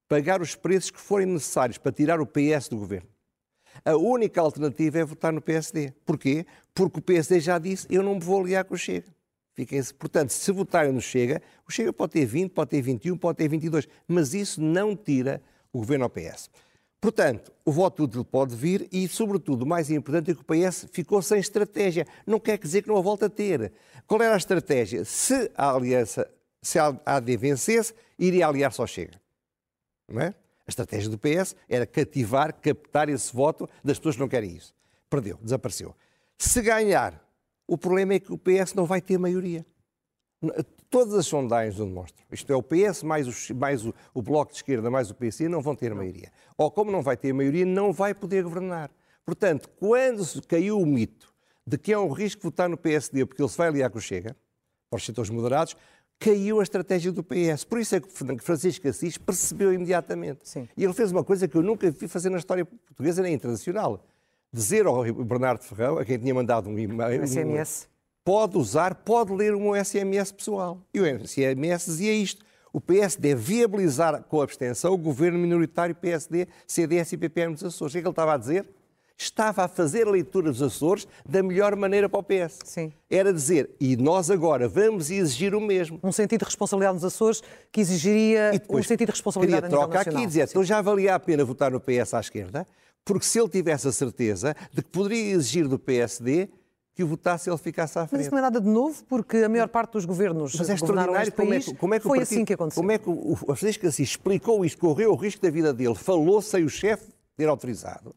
pagar 0.08 0.40
os 0.40 0.54
preços 0.54 0.90
que 0.90 1.00
forem 1.00 1.26
necessários 1.26 1.78
para 1.78 1.92
tirar 1.92 2.20
o 2.20 2.26
PS 2.26 2.68
do 2.68 2.76
governo, 2.76 3.08
a 3.84 3.96
única 3.96 4.40
alternativa 4.40 4.98
é 4.98 5.04
votar 5.04 5.32
no 5.32 5.40
PSD. 5.40 5.92
Porquê? 6.04 6.46
Porque 6.74 6.98
o 6.98 7.02
PSD 7.02 7.40
já 7.40 7.58
disse, 7.58 7.86
eu 7.90 8.02
não 8.02 8.14
me 8.14 8.20
vou 8.20 8.40
aliar 8.40 8.64
com 8.64 8.74
o 8.74 8.78
Chega. 8.78 9.08
Fiquem 9.54 9.82
Portanto, 9.98 10.30
se 10.30 10.52
votarem 10.52 10.92
no 10.92 11.00
Chega, 11.00 11.40
o 11.66 11.70
Chega 11.70 11.92
pode 11.92 12.12
ter 12.12 12.26
20, 12.26 12.50
pode 12.50 12.70
ter 12.70 12.82
21, 12.82 13.16
pode 13.16 13.38
ter 13.38 13.48
22, 13.48 13.88
mas 14.06 14.34
isso 14.34 14.60
não 14.60 14.96
tira 14.96 15.40
o 15.72 15.78
governo 15.78 16.04
ao 16.04 16.10
PS. 16.10 16.50
Portanto, 17.00 17.52
o 17.64 17.70
voto 17.70 18.04
útil 18.04 18.24
pode 18.24 18.56
vir 18.56 18.88
e, 18.90 19.06
sobretudo, 19.06 19.62
o 19.62 19.66
mais 19.66 19.90
importante 19.90 20.30
é 20.30 20.34
que 20.34 20.40
o 20.40 20.44
PS 20.44 20.86
ficou 20.90 21.20
sem 21.20 21.38
estratégia. 21.38 22.06
Não 22.26 22.40
quer 22.40 22.58
dizer 22.58 22.82
que 22.82 22.88
não 22.88 22.96
a 22.96 23.02
volta 23.02 23.26
a 23.26 23.30
ter. 23.30 23.72
Qual 24.06 24.20
era 24.22 24.34
a 24.34 24.38
estratégia? 24.38 25.04
Se 25.04 25.50
a 25.54 25.70
aliança, 25.70 26.28
se 26.62 26.78
a 26.78 26.98
AD 27.04 27.36
vencesse, 27.36 27.94
iria 28.18 28.46
aliar-se 28.46 28.80
ao 28.80 28.86
Chega. 28.86 29.20
Não 30.08 30.22
é? 30.22 30.28
A 30.66 30.70
estratégia 30.70 31.10
do 31.10 31.18
PS 31.18 31.54
era 31.68 31.86
cativar, 31.86 32.54
captar 32.54 33.08
esse 33.10 33.34
voto 33.34 33.68
das 33.84 33.98
pessoas 33.98 34.14
que 34.16 34.20
não 34.22 34.28
querem 34.28 34.56
isso. 34.56 34.74
Perdeu, 35.10 35.38
desapareceu. 35.42 35.94
Se 36.38 36.62
ganhar, 36.62 37.22
o 37.66 37.78
problema 37.78 38.14
é 38.14 38.20
que 38.20 38.32
o 38.32 38.38
PS 38.38 38.74
não 38.74 38.84
vai 38.84 39.00
ter 39.00 39.18
maioria. 39.18 39.64
Todas 40.90 41.14
as 41.14 41.26
sondagens 41.26 41.80
o 41.80 41.86
demonstram. 41.86 42.24
Isto 42.30 42.52
é, 42.52 42.56
o 42.56 42.62
PS 42.62 43.02
mais, 43.02 43.26
os, 43.26 43.50
mais 43.50 43.84
o, 43.84 43.94
o, 44.12 44.22
Bloco 44.22 44.52
de 44.52 44.58
Esquerda 44.58 44.90
mais 44.90 45.10
o 45.10 45.14
PC 45.14 45.48
não 45.48 45.60
vão 45.60 45.74
ter 45.74 45.94
maioria. 45.94 46.30
Ou 46.56 46.70
como 46.70 46.90
não 46.90 47.02
vai 47.02 47.16
ter 47.16 47.32
maioria, 47.32 47.64
não 47.64 47.92
vai 47.92 48.14
poder 48.14 48.44
governar. 48.44 48.90
Portanto, 49.24 49.68
quando 49.76 50.24
caiu 50.46 50.78
o 50.78 50.86
mito 50.86 51.32
de 51.66 51.78
que 51.78 51.92
é 51.92 51.98
um 51.98 52.12
risco 52.12 52.42
votar 52.42 52.68
no 52.68 52.76
PSD 52.76 53.24
porque 53.24 53.40
ele 53.40 53.48
se 53.48 53.56
vai 53.56 53.68
aliar 53.68 53.90
com 53.90 53.98
o 53.98 54.00
Chega, 54.00 54.36
para 54.90 54.98
os 54.98 55.06
setores 55.06 55.30
moderados, 55.30 55.74
caiu 56.18 56.60
a 56.60 56.62
estratégia 56.62 57.10
do 57.10 57.22
PS. 57.24 57.64
Por 57.64 57.80
isso 57.80 57.96
é 57.96 58.00
que 58.00 58.08
Francisco 58.40 58.86
Assis 58.86 59.18
percebeu 59.18 59.72
imediatamente. 59.72 60.48
Sim. 60.48 60.68
E 60.76 60.84
ele 60.84 60.92
fez 60.92 61.10
uma 61.10 61.24
coisa 61.24 61.48
que 61.48 61.56
eu 61.56 61.62
nunca 61.62 61.90
vi 61.90 62.06
fazer 62.06 62.30
na 62.30 62.38
história 62.38 62.64
portuguesa 62.64 63.22
nem 63.22 63.34
internacional. 63.34 64.04
Dizer 64.54 64.86
ao 64.86 65.02
Bernardo 65.12 65.64
Ferrão, 65.64 65.98
a 65.98 66.04
quem 66.04 66.16
tinha 66.16 66.32
mandado 66.32 66.70
um 66.70 66.78
e-mail... 66.78 67.26
SMS 67.26 67.88
pode 68.24 68.56
usar, 68.56 68.94
pode 68.94 69.32
ler 69.32 69.54
meu 69.54 69.74
SMS 69.84 70.32
pessoal. 70.32 70.80
E 70.92 71.00
o 71.00 71.26
SMS 71.26 71.84
dizia 71.86 72.12
isto. 72.12 72.44
O 72.72 72.80
PS 72.80 73.16
deve 73.16 73.40
viabilizar 73.40 74.24
com 74.24 74.40
a 74.40 74.44
abstenção 74.44 74.94
o 74.94 74.98
governo 74.98 75.38
minoritário 75.38 75.94
PSD, 75.94 76.48
CDS 76.66 77.12
e 77.12 77.16
PPM 77.16 77.54
dos 77.54 77.62
Açores. 77.62 77.92
O 77.92 77.94
que 77.94 77.98
é 77.98 78.00
que 78.00 78.08
ele 78.08 78.12
estava 78.12 78.34
a 78.34 78.36
dizer? 78.36 78.66
Estava 79.16 79.62
a 79.62 79.68
fazer 79.68 80.08
a 80.08 80.10
leitura 80.10 80.50
dos 80.50 80.60
Açores 80.60 81.06
da 81.24 81.40
melhor 81.40 81.76
maneira 81.76 82.08
para 82.08 82.18
o 82.18 82.22
PS. 82.22 82.58
Sim. 82.64 82.92
Era 83.08 83.32
dizer, 83.32 83.70
e 83.78 83.96
nós 83.96 84.28
agora 84.28 84.66
vamos 84.66 85.08
exigir 85.08 85.54
o 85.54 85.60
mesmo. 85.60 86.00
Um 86.02 86.10
sentido 86.10 86.40
de 86.40 86.46
responsabilidade 86.46 86.94
nos 86.94 87.04
Açores 87.04 87.42
que 87.70 87.80
exigiria 87.80 88.50
um 88.68 88.82
sentido 88.82 89.06
de 89.06 89.12
responsabilidade 89.12 89.68
queria 89.68 89.78
troca 89.78 90.00
aqui 90.00 90.22
e 90.22 90.26
dizer, 90.26 90.48
então 90.48 90.64
já 90.64 90.82
valia 90.82 91.14
a 91.14 91.20
pena 91.20 91.44
votar 91.44 91.70
no 91.70 91.78
PS 91.78 92.14
à 92.14 92.20
esquerda, 92.20 92.66
porque 93.04 93.26
se 93.26 93.38
ele 93.38 93.48
tivesse 93.48 93.86
a 93.86 93.92
certeza 93.92 94.56
de 94.72 94.82
que 94.82 94.88
poderia 94.88 95.32
exigir 95.32 95.68
do 95.68 95.78
PSD 95.78 96.48
que 96.94 97.02
o 97.02 97.06
votasse 97.08 97.50
ele 97.50 97.58
ficasse 97.58 97.98
à 97.98 98.06
frente. 98.06 98.12
Mas 98.12 98.26
isso 98.26 98.30
não 98.30 98.38
é 98.38 98.42
nada 98.42 98.60
de 98.60 98.68
novo, 98.68 99.04
porque 99.08 99.38
a 99.38 99.48
maior 99.48 99.68
parte 99.68 99.92
dos 99.92 100.04
governos 100.04 100.54
Mas 100.54 100.70
é 100.70 100.74
extraordinário 100.74 101.32
como, 101.32 101.48
país, 101.48 101.66
é 101.66 101.70
que, 101.70 101.76
como 101.76 101.94
é 101.94 101.98
que 101.98 102.02
foi 102.04 102.18
partido, 102.18 102.34
assim 102.34 102.44
que 102.44 102.52
aconteceu. 102.52 102.80
Como 102.80 102.92
é 102.92 102.98
que 102.98 103.08
o, 103.08 103.32
o 103.32 103.36
Francisco 103.36 103.86
Assis 103.86 104.10
explicou 104.10 104.64
isto, 104.64 104.78
correu 104.78 105.10
o 105.10 105.16
risco 105.16 105.42
da 105.42 105.50
vida 105.50 105.74
dele, 105.74 105.96
falou 105.96 106.40
sem 106.40 106.64
o 106.64 106.68
chefe 106.68 107.12
ter 107.36 107.48
autorizado, 107.48 108.14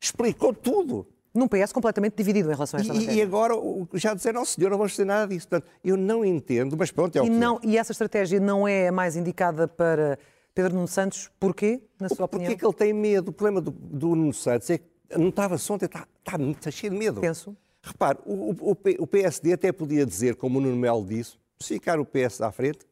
explicou 0.00 0.52
tudo. 0.52 1.06
Num 1.32 1.46
PS 1.46 1.70
completamente 1.70 2.16
dividido 2.16 2.50
em 2.50 2.54
relação 2.54 2.78
a 2.78 2.80
esta 2.80 2.94
e, 2.94 2.96
matéria. 2.96 3.18
E 3.18 3.22
agora 3.22 3.54
já 3.92 4.14
disseram, 4.14 4.40
não, 4.40 4.44
senhor, 4.46 4.70
não 4.70 4.78
vamos 4.78 4.92
fazer 4.92 5.04
nada 5.04 5.28
disso. 5.28 5.46
Portanto, 5.46 5.70
eu 5.84 5.96
não 5.96 6.24
entendo, 6.24 6.76
mas 6.78 6.90
pronto, 6.90 7.14
é 7.14 7.20
o 7.20 7.26
e 7.26 7.28
que 7.28 7.36
não, 7.36 7.56
é. 7.56 7.60
E 7.62 7.78
essa 7.78 7.92
estratégia 7.92 8.40
não 8.40 8.66
é 8.66 8.88
a 8.88 8.92
mais 8.92 9.16
indicada 9.16 9.68
para 9.68 10.18
Pedro 10.56 10.74
Nuno 10.74 10.88
Santos, 10.88 11.30
porquê, 11.38 11.82
na 12.00 12.08
sua 12.08 12.24
opinião? 12.24 12.46
Porque 12.50 12.54
é 12.54 12.56
que 12.56 12.64
ele 12.64 12.72
tem 12.72 12.90
medo? 12.90 13.28
O 13.28 13.32
problema 13.32 13.60
do, 13.60 13.70
do 13.70 14.14
Nuno 14.14 14.32
Santos 14.32 14.70
é 14.70 14.78
que 14.78 14.86
não 15.14 15.28
estava 15.28 15.54
ontem, 15.54 15.84
está, 15.84 16.08
está, 16.18 16.42
está 16.42 16.70
cheio 16.70 16.94
de 16.94 16.98
medo. 16.98 17.20
Penso. 17.20 17.54
Repare, 17.82 18.18
o, 18.24 18.52
o, 18.52 18.70
o, 18.70 19.06
PSD 19.06 19.52
até 19.52 19.70
podia 19.70 20.06
dizer, 20.06 20.34
como 20.34 20.58
o 20.58 20.62
Nuno 20.62 20.76
Melo 20.78 21.04
disse, 21.04 21.34
se 21.60 21.74
ficar 21.74 22.00
o 22.00 22.06
PS 22.06 22.40
à 22.40 22.50
frente, 22.50 22.86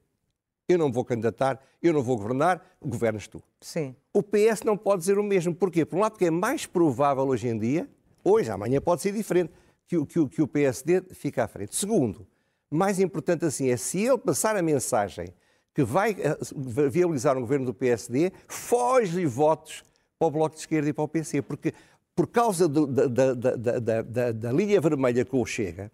eu 0.69 0.77
não 0.77 0.93
vou 0.93 1.07
candidatar, 1.07 1.59
eu 1.83 1.95
não 1.95 2.03
vou 2.03 2.19
governar, 2.19 2.63
governas 2.83 3.27
tu. 3.27 3.43
Sim. 3.63 3.97
O 4.13 4.23
PS 4.23 4.63
não 4.63 4.77
pode 4.77 5.01
dizer 5.01 5.19
o 5.19 5.23
mesmo. 5.23 5.55
Porquê? 5.55 5.87
Por 5.87 5.97
um 5.97 6.01
lado, 6.01 6.13
porque 6.13 6.27
é 6.27 6.31
mais 6.31 6.67
provável 6.67 7.25
hoje 7.25 7.49
em 7.49 7.59
dia, 7.59 7.89
hoje, 8.23 8.51
amanhã 8.51 8.79
pode 8.79 9.01
ser 9.01 9.13
diferente, 9.13 9.51
que, 9.89 9.97
o, 9.97 10.05
que, 10.05 10.29
que 10.29 10.43
o 10.43 10.47
PSD 10.47 11.01
fique 11.15 11.41
à 11.41 11.49
frente. 11.49 11.75
Segundo, 11.75 12.27
mais 12.71 13.01
importante 13.01 13.47
assim, 13.47 13.71
é 13.71 13.77
se 13.79 14.05
ele 14.05 14.19
passar 14.19 14.55
a 14.55 14.61
mensagem 14.61 15.29
que 15.75 15.83
vai 15.83 16.13
eh, 16.13 16.39
viabilizar 16.89 17.37
um 17.37 17.41
governo 17.41 17.67
do 17.67 17.75
PSD, 17.75 18.33
foge-lhe 18.47 19.27
votos 19.27 19.83
para 20.19 20.29
o 20.29 20.31
Bloco 20.31 20.55
de 20.55 20.61
Esquerda 20.61 20.89
e 20.89 20.93
para 20.93 21.05
o 21.05 21.09
PC, 21.09 21.43
porque 21.43 21.75
por 22.15 22.29
causa 22.29 22.69
do, 22.69 22.87
da, 22.87 23.35
da, 23.35 24.03
da, 24.03 24.33
da, 24.33 24.53
linha 24.53 24.81
vermelha 24.81 25.25
que 25.25 25.35
o 25.35 25.45
Chega, 25.45 25.91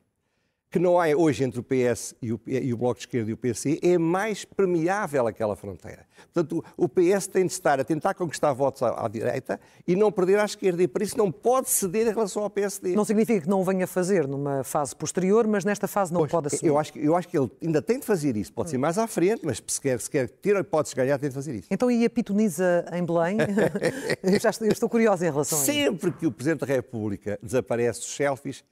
que 0.70 0.78
não 0.78 1.00
há 1.00 1.08
hoje 1.08 1.42
entre 1.42 1.58
o 1.58 1.64
PS 1.64 2.14
e 2.22 2.32
o, 2.32 2.40
e 2.46 2.72
o, 2.72 2.76
Bloco 2.76 2.94
de 2.94 3.00
Esquerda 3.00 3.28
e 3.30 3.32
o 3.32 3.36
PC, 3.36 3.80
é 3.82 3.98
mais 3.98 4.44
permeável 4.44 5.26
aquela 5.26 5.56
fronteira. 5.56 6.06
Portanto, 6.32 6.64
o 6.76 6.88
PS 6.88 7.26
tem 7.26 7.44
de 7.44 7.52
estar 7.52 7.80
a 7.80 7.84
tentar 7.84 8.14
conquistar 8.14 8.52
votos 8.52 8.82
à, 8.82 9.04
à, 9.04 9.08
direita 9.08 9.58
e 9.86 9.96
não 9.96 10.12
perder 10.12 10.38
à 10.38 10.44
esquerda, 10.44 10.80
e 10.80 10.86
por 10.86 11.02
isso 11.02 11.18
não 11.18 11.32
pode 11.32 11.68
ceder 11.68 12.06
em 12.06 12.10
relação 12.10 12.44
ao 12.44 12.50
PSD. 12.50 12.94
Não 12.94 13.04
significa 13.04 13.40
que 13.40 13.48
não 13.48 13.60
o 13.60 13.64
venha 13.64 13.86
fazer 13.86 14.28
numa 14.28 14.62
fase 14.62 14.94
posterior, 14.94 15.44
mas 15.48 15.64
nesta 15.64 15.88
fase 15.88 16.12
não 16.12 16.20
pois, 16.20 16.30
pode 16.30 16.46
assumir. 16.46 16.68
Eu 16.68 16.78
acho, 16.78 16.96
eu 16.98 17.16
acho 17.16 17.26
que 17.26 17.36
ele 17.36 17.50
ainda 17.60 17.82
tem 17.82 17.98
de 17.98 18.06
fazer 18.06 18.36
isso, 18.36 18.52
pode 18.52 18.70
ser 18.70 18.78
mais 18.78 18.96
à 18.96 19.08
frente, 19.08 19.44
mas 19.44 19.60
se 19.66 19.80
quer, 19.80 19.98
se 19.98 20.08
quer 20.08 20.28
ter 20.28 20.56
a 20.56 20.60
hipótese 20.60 20.94
de 20.94 21.00
ganhar, 21.00 21.18
tem 21.18 21.30
de 21.30 21.34
fazer 21.34 21.54
isso. 21.56 21.66
Então, 21.68 21.90
e 21.90 22.04
a 22.04 22.10
pitoniza 22.10 22.84
em 22.92 23.04
Belém? 23.04 23.38
eu, 24.22 24.38
já 24.38 24.50
estou, 24.50 24.68
eu 24.68 24.72
estou 24.72 24.88
curiosa 24.88 25.26
em 25.26 25.30
relação 25.30 25.58
Sempre 25.58 25.72
a 25.72 25.82
isso. 25.82 25.90
Sempre 25.90 26.12
que 26.12 26.26
o 26.26 26.32
Presidente 26.32 26.60
da 26.60 26.66
República 26.66 27.38
desaparece 27.42 28.00
os 28.00 28.14
selfies, 28.14 28.62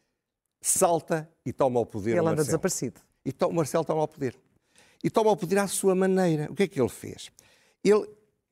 salta 0.60 1.28
e 1.44 1.52
toma 1.52 1.80
o 1.80 1.86
poder. 1.86 2.16
Ele 2.16 2.26
anda 2.26 2.44
desaparecido. 2.44 3.00
E 3.24 3.32
o 3.44 3.52
Marcelo 3.52 3.84
toma 3.84 4.02
o 4.02 4.08
poder. 4.08 4.36
E 5.02 5.10
toma 5.10 5.30
o 5.30 5.36
poder 5.36 5.58
à 5.58 5.68
sua 5.68 5.94
maneira. 5.94 6.50
O 6.50 6.54
que 6.54 6.64
é 6.64 6.68
que 6.68 6.80
ele 6.80 6.88
fez? 6.88 7.30
Ele 7.84 8.08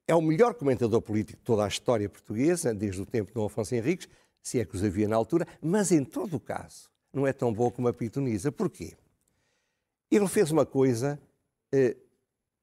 é 0.06 0.14
o 0.14 0.22
melhor 0.22 0.54
comentador 0.54 1.00
político 1.02 1.38
de 1.38 1.44
toda 1.44 1.64
a 1.64 1.68
história 1.68 2.08
portuguesa, 2.08 2.72
desde 2.72 3.00
o 3.00 3.06
tempo 3.06 3.28
de 3.28 3.34
Dom 3.34 3.46
Afonso 3.46 3.74
Henriques, 3.74 4.08
se 4.42 4.60
é 4.60 4.64
que 4.64 4.76
os 4.76 4.84
havia 4.84 5.08
na 5.08 5.16
altura, 5.16 5.46
mas 5.60 5.90
em 5.90 6.04
todo 6.04 6.36
o 6.36 6.40
caso 6.40 6.88
não 7.12 7.26
é 7.26 7.32
tão 7.32 7.52
bom 7.52 7.70
como 7.70 7.88
a 7.88 7.92
Pitonisa. 7.92 8.52
Porquê? 8.52 8.94
Ele 10.10 10.28
fez 10.28 10.52
uma 10.52 10.64
coisa 10.64 11.20
eh, 11.72 11.96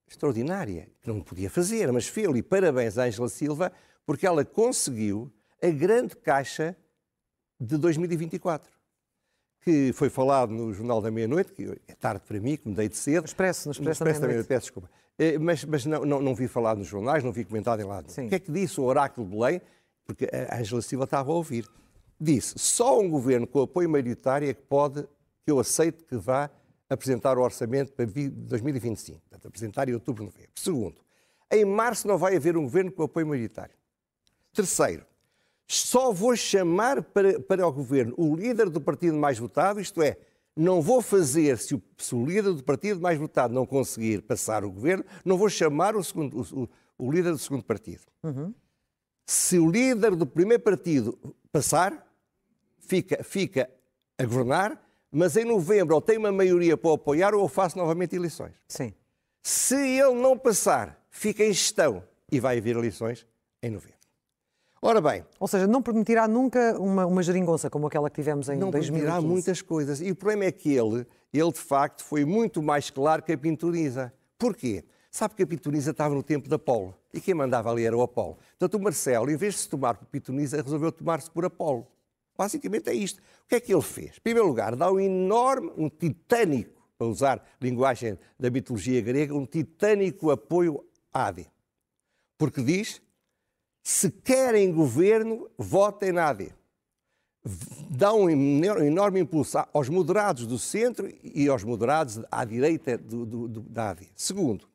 extraordinária, 0.07 0.87
que 1.01 1.09
não 1.09 1.19
podia 1.21 1.49
fazer, 1.49 1.91
mas 1.91 2.07
fez 2.07 2.33
E 2.33 2.41
parabéns 2.41 2.97
a 2.97 3.03
Ângela 3.03 3.27
Silva, 3.27 3.71
porque 4.05 4.25
ela 4.25 4.45
conseguiu 4.45 5.29
a 5.61 5.69
grande 5.69 6.15
caixa 6.15 6.77
de 7.59 7.77
2024 7.77 8.71
que 9.63 9.93
foi 9.93 10.09
falado 10.09 10.51
no 10.51 10.73
Jornal 10.73 11.01
da 11.01 11.09
Meia-Noite, 11.09 11.53
que 11.53 11.63
é 11.87 11.95
tarde 11.95 12.23
para 12.27 12.39
mim, 12.39 12.57
que 12.57 12.67
me 12.67 12.75
dei 12.75 12.89
de 12.89 12.97
cedo. 12.97 13.21
No 13.21 13.25
Expresso, 13.25 13.67
no 13.67 13.71
Expresso, 13.71 13.81
no 13.83 13.91
Expresso 13.91 14.21
da 14.21 14.27
Meia-Noite. 14.27 14.47
Peço 14.47 14.65
desculpa. 14.65 14.89
Eh, 15.17 15.37
mas, 15.37 15.63
mas 15.63 15.85
não, 15.85 16.05
não, 16.05 16.21
não, 16.21 16.35
vi 16.35 16.47
falado 16.47 16.79
nos 16.79 16.87
jornais, 16.87 17.23
não 17.23 17.31
vi 17.31 17.45
comentado 17.45 17.79
em 17.79 17.85
lado. 17.85 18.09
O 18.09 18.29
que 18.29 18.35
é 18.35 18.39
que 18.39 18.51
disse 18.51 18.79
o 18.81 18.83
Oráculo 18.83 19.27
de 19.27 19.35
Belém? 19.35 19.61
Porque 20.05 20.27
a 20.33 20.59
Ângela 20.59 20.81
Silva 20.81 21.05
estava 21.05 21.31
a 21.31 21.33
ouvir. 21.33 21.67
Disse, 22.19 22.57
só 22.57 22.99
um 22.99 23.09
governo 23.09 23.47
com 23.47 23.61
apoio 23.61 23.89
maioritário 23.89 24.49
é 24.49 24.53
que 24.53 24.61
pode, 24.61 25.03
que 25.43 25.51
eu 25.51 25.59
aceito 25.59 26.03
que 26.03 26.17
vá 26.17 26.49
apresentar 26.89 27.37
o 27.37 27.41
orçamento 27.41 27.93
para 27.93 28.05
2025. 28.05 29.19
Portanto, 29.21 29.47
apresentar 29.47 29.89
em 29.89 29.93
outubro, 29.93 30.23
novembro. 30.25 30.51
Segundo, 30.55 30.95
em 31.51 31.65
março 31.65 32.07
não 32.07 32.17
vai 32.17 32.35
haver 32.35 32.57
um 32.57 32.63
governo 32.63 32.91
com 32.91 33.03
apoio 33.03 33.27
maioritário. 33.27 33.75
Terceiro, 34.53 35.05
só 35.67 36.11
vou 36.11 36.35
chamar 36.35 37.01
para, 37.01 37.39
para 37.39 37.67
o 37.67 37.71
governo 37.71 38.13
o 38.17 38.35
líder 38.35 38.69
do 38.69 38.81
partido 38.81 39.17
mais 39.17 39.39
votado, 39.39 39.79
isto 39.79 40.01
é, 40.01 40.17
não 40.55 40.81
vou 40.81 41.01
fazer, 41.01 41.57
se 41.57 41.73
o, 41.73 41.81
se 41.97 42.13
o 42.13 42.25
líder 42.25 42.53
do 42.53 42.63
partido 42.63 43.01
mais 43.01 43.17
votado 43.17 43.53
não 43.53 43.65
conseguir 43.65 44.21
passar 44.21 44.63
o 44.63 44.71
governo, 44.71 45.03
não 45.25 45.37
vou 45.37 45.49
chamar 45.49 45.95
o, 45.95 46.03
segundo, 46.03 46.41
o, 46.41 46.69
o 46.97 47.11
líder 47.11 47.31
do 47.31 47.39
segundo 47.39 47.63
partido. 47.63 48.03
Uhum. 48.21 48.53
Se 49.25 49.57
o 49.57 49.69
líder 49.69 50.15
do 50.15 50.25
primeiro 50.25 50.61
partido 50.61 51.17
passar, 51.51 52.05
fica, 52.79 53.23
fica 53.23 53.69
a 54.17 54.25
governar, 54.25 54.79
mas 55.11 55.37
em 55.37 55.45
novembro 55.45 55.95
ou 55.95 56.01
tem 56.01 56.17
uma 56.17 56.31
maioria 56.31 56.77
para 56.77 56.89
o 56.89 56.93
apoiar 56.93 57.33
ou 57.33 57.47
faço 57.47 57.77
novamente 57.77 58.15
eleições. 58.15 58.53
Sim. 58.67 58.93
Se 59.41 59.75
ele 59.75 60.15
não 60.15 60.37
passar, 60.37 61.03
fica 61.09 61.43
em 61.43 61.53
gestão 61.53 62.03
e 62.31 62.39
vai 62.39 62.57
haver 62.57 62.75
eleições 62.75 63.25
em 63.61 63.69
novembro. 63.69 64.02
Ora 64.85 64.99
bem. 64.99 65.23
Ou 65.39 65.47
seja, 65.47 65.65
não 65.65 65.81
permitirá 65.81 66.27
nunca 66.27 66.77
uma, 66.77 67.05
uma 67.05 67.23
geringonça 67.23 67.69
como 67.69 67.87
aquela 67.87 68.09
que 68.09 68.15
tivemos 68.17 68.49
em 68.49 68.57
não 68.57 68.69
2015. 68.69 68.91
Não 68.91 68.99
permitirá 68.99 69.21
muitas 69.21 69.61
coisas. 69.61 70.01
E 70.01 70.11
o 70.11 70.15
problema 70.15 70.43
é 70.43 70.51
que 70.51 70.73
ele, 70.73 71.07
ele 71.33 71.51
de 71.53 71.59
facto 71.59 72.03
foi 72.03 72.25
muito 72.25 72.61
mais 72.61 72.89
claro 72.89 73.23
que 73.23 73.31
a 73.31 73.37
Pinturiza. 73.37 74.11
Porquê? 74.37 74.83
Sabe 75.09 75.35
que 75.35 75.43
a 75.43 75.47
Pitoniza 75.47 75.91
estava 75.91 76.13
no 76.13 76.21
tempo 76.21 76.49
de 76.49 76.55
Apolo. 76.55 76.93
E 77.13 77.21
quem 77.21 77.33
mandava 77.33 77.71
ali 77.71 77.85
era 77.85 77.95
o 77.95 78.01
Apolo. 78.01 78.37
Portanto, 78.59 78.73
o 78.73 78.83
Marcelo, 78.83 79.31
em 79.31 79.37
vez 79.37 79.53
de 79.53 79.59
se 79.61 79.69
tomar 79.69 79.95
por 79.95 80.05
Pitoniza, 80.07 80.61
resolveu 80.61 80.91
tomar-se 80.91 81.31
por 81.31 81.45
Apolo. 81.45 81.87
Basicamente 82.37 82.89
é 82.89 82.93
isto. 82.93 83.21
O 83.45 83.47
que 83.47 83.55
é 83.55 83.61
que 83.61 83.73
ele 83.73 83.81
fez? 83.81 84.17
Em 84.17 84.21
primeiro 84.21 84.49
lugar, 84.49 84.75
dá 84.75 84.91
um 84.91 84.99
enorme, 84.99 85.71
um 85.77 85.87
titânico, 85.87 86.83
para 86.97 87.07
usar 87.07 87.41
linguagem 87.61 88.19
da 88.37 88.49
mitologia 88.49 88.99
grega, 88.99 89.33
um 89.33 89.45
titânico 89.45 90.29
apoio 90.29 90.83
à 91.13 91.27
AD. 91.27 91.47
Porque 92.37 92.61
diz, 92.61 93.01
se 93.83 94.09
querem 94.09 94.71
governo, 94.71 95.49
votem 95.57 96.13
na 96.13 96.29
AD. 96.29 96.53
Dá 97.89 98.13
um 98.13 98.29
enorme 98.29 99.19
impulso 99.19 99.57
aos 99.73 99.89
moderados 99.89 100.47
do 100.47 100.57
centro 100.57 101.13
e 101.21 101.49
aos 101.49 101.65
moderados 101.65 102.21
à 102.31 102.45
direita 102.45 102.97
do, 102.97 103.25
do, 103.25 103.47
do, 103.49 103.61
da 103.61 103.89
AD. 103.89 104.07
Segundo, 104.15 104.65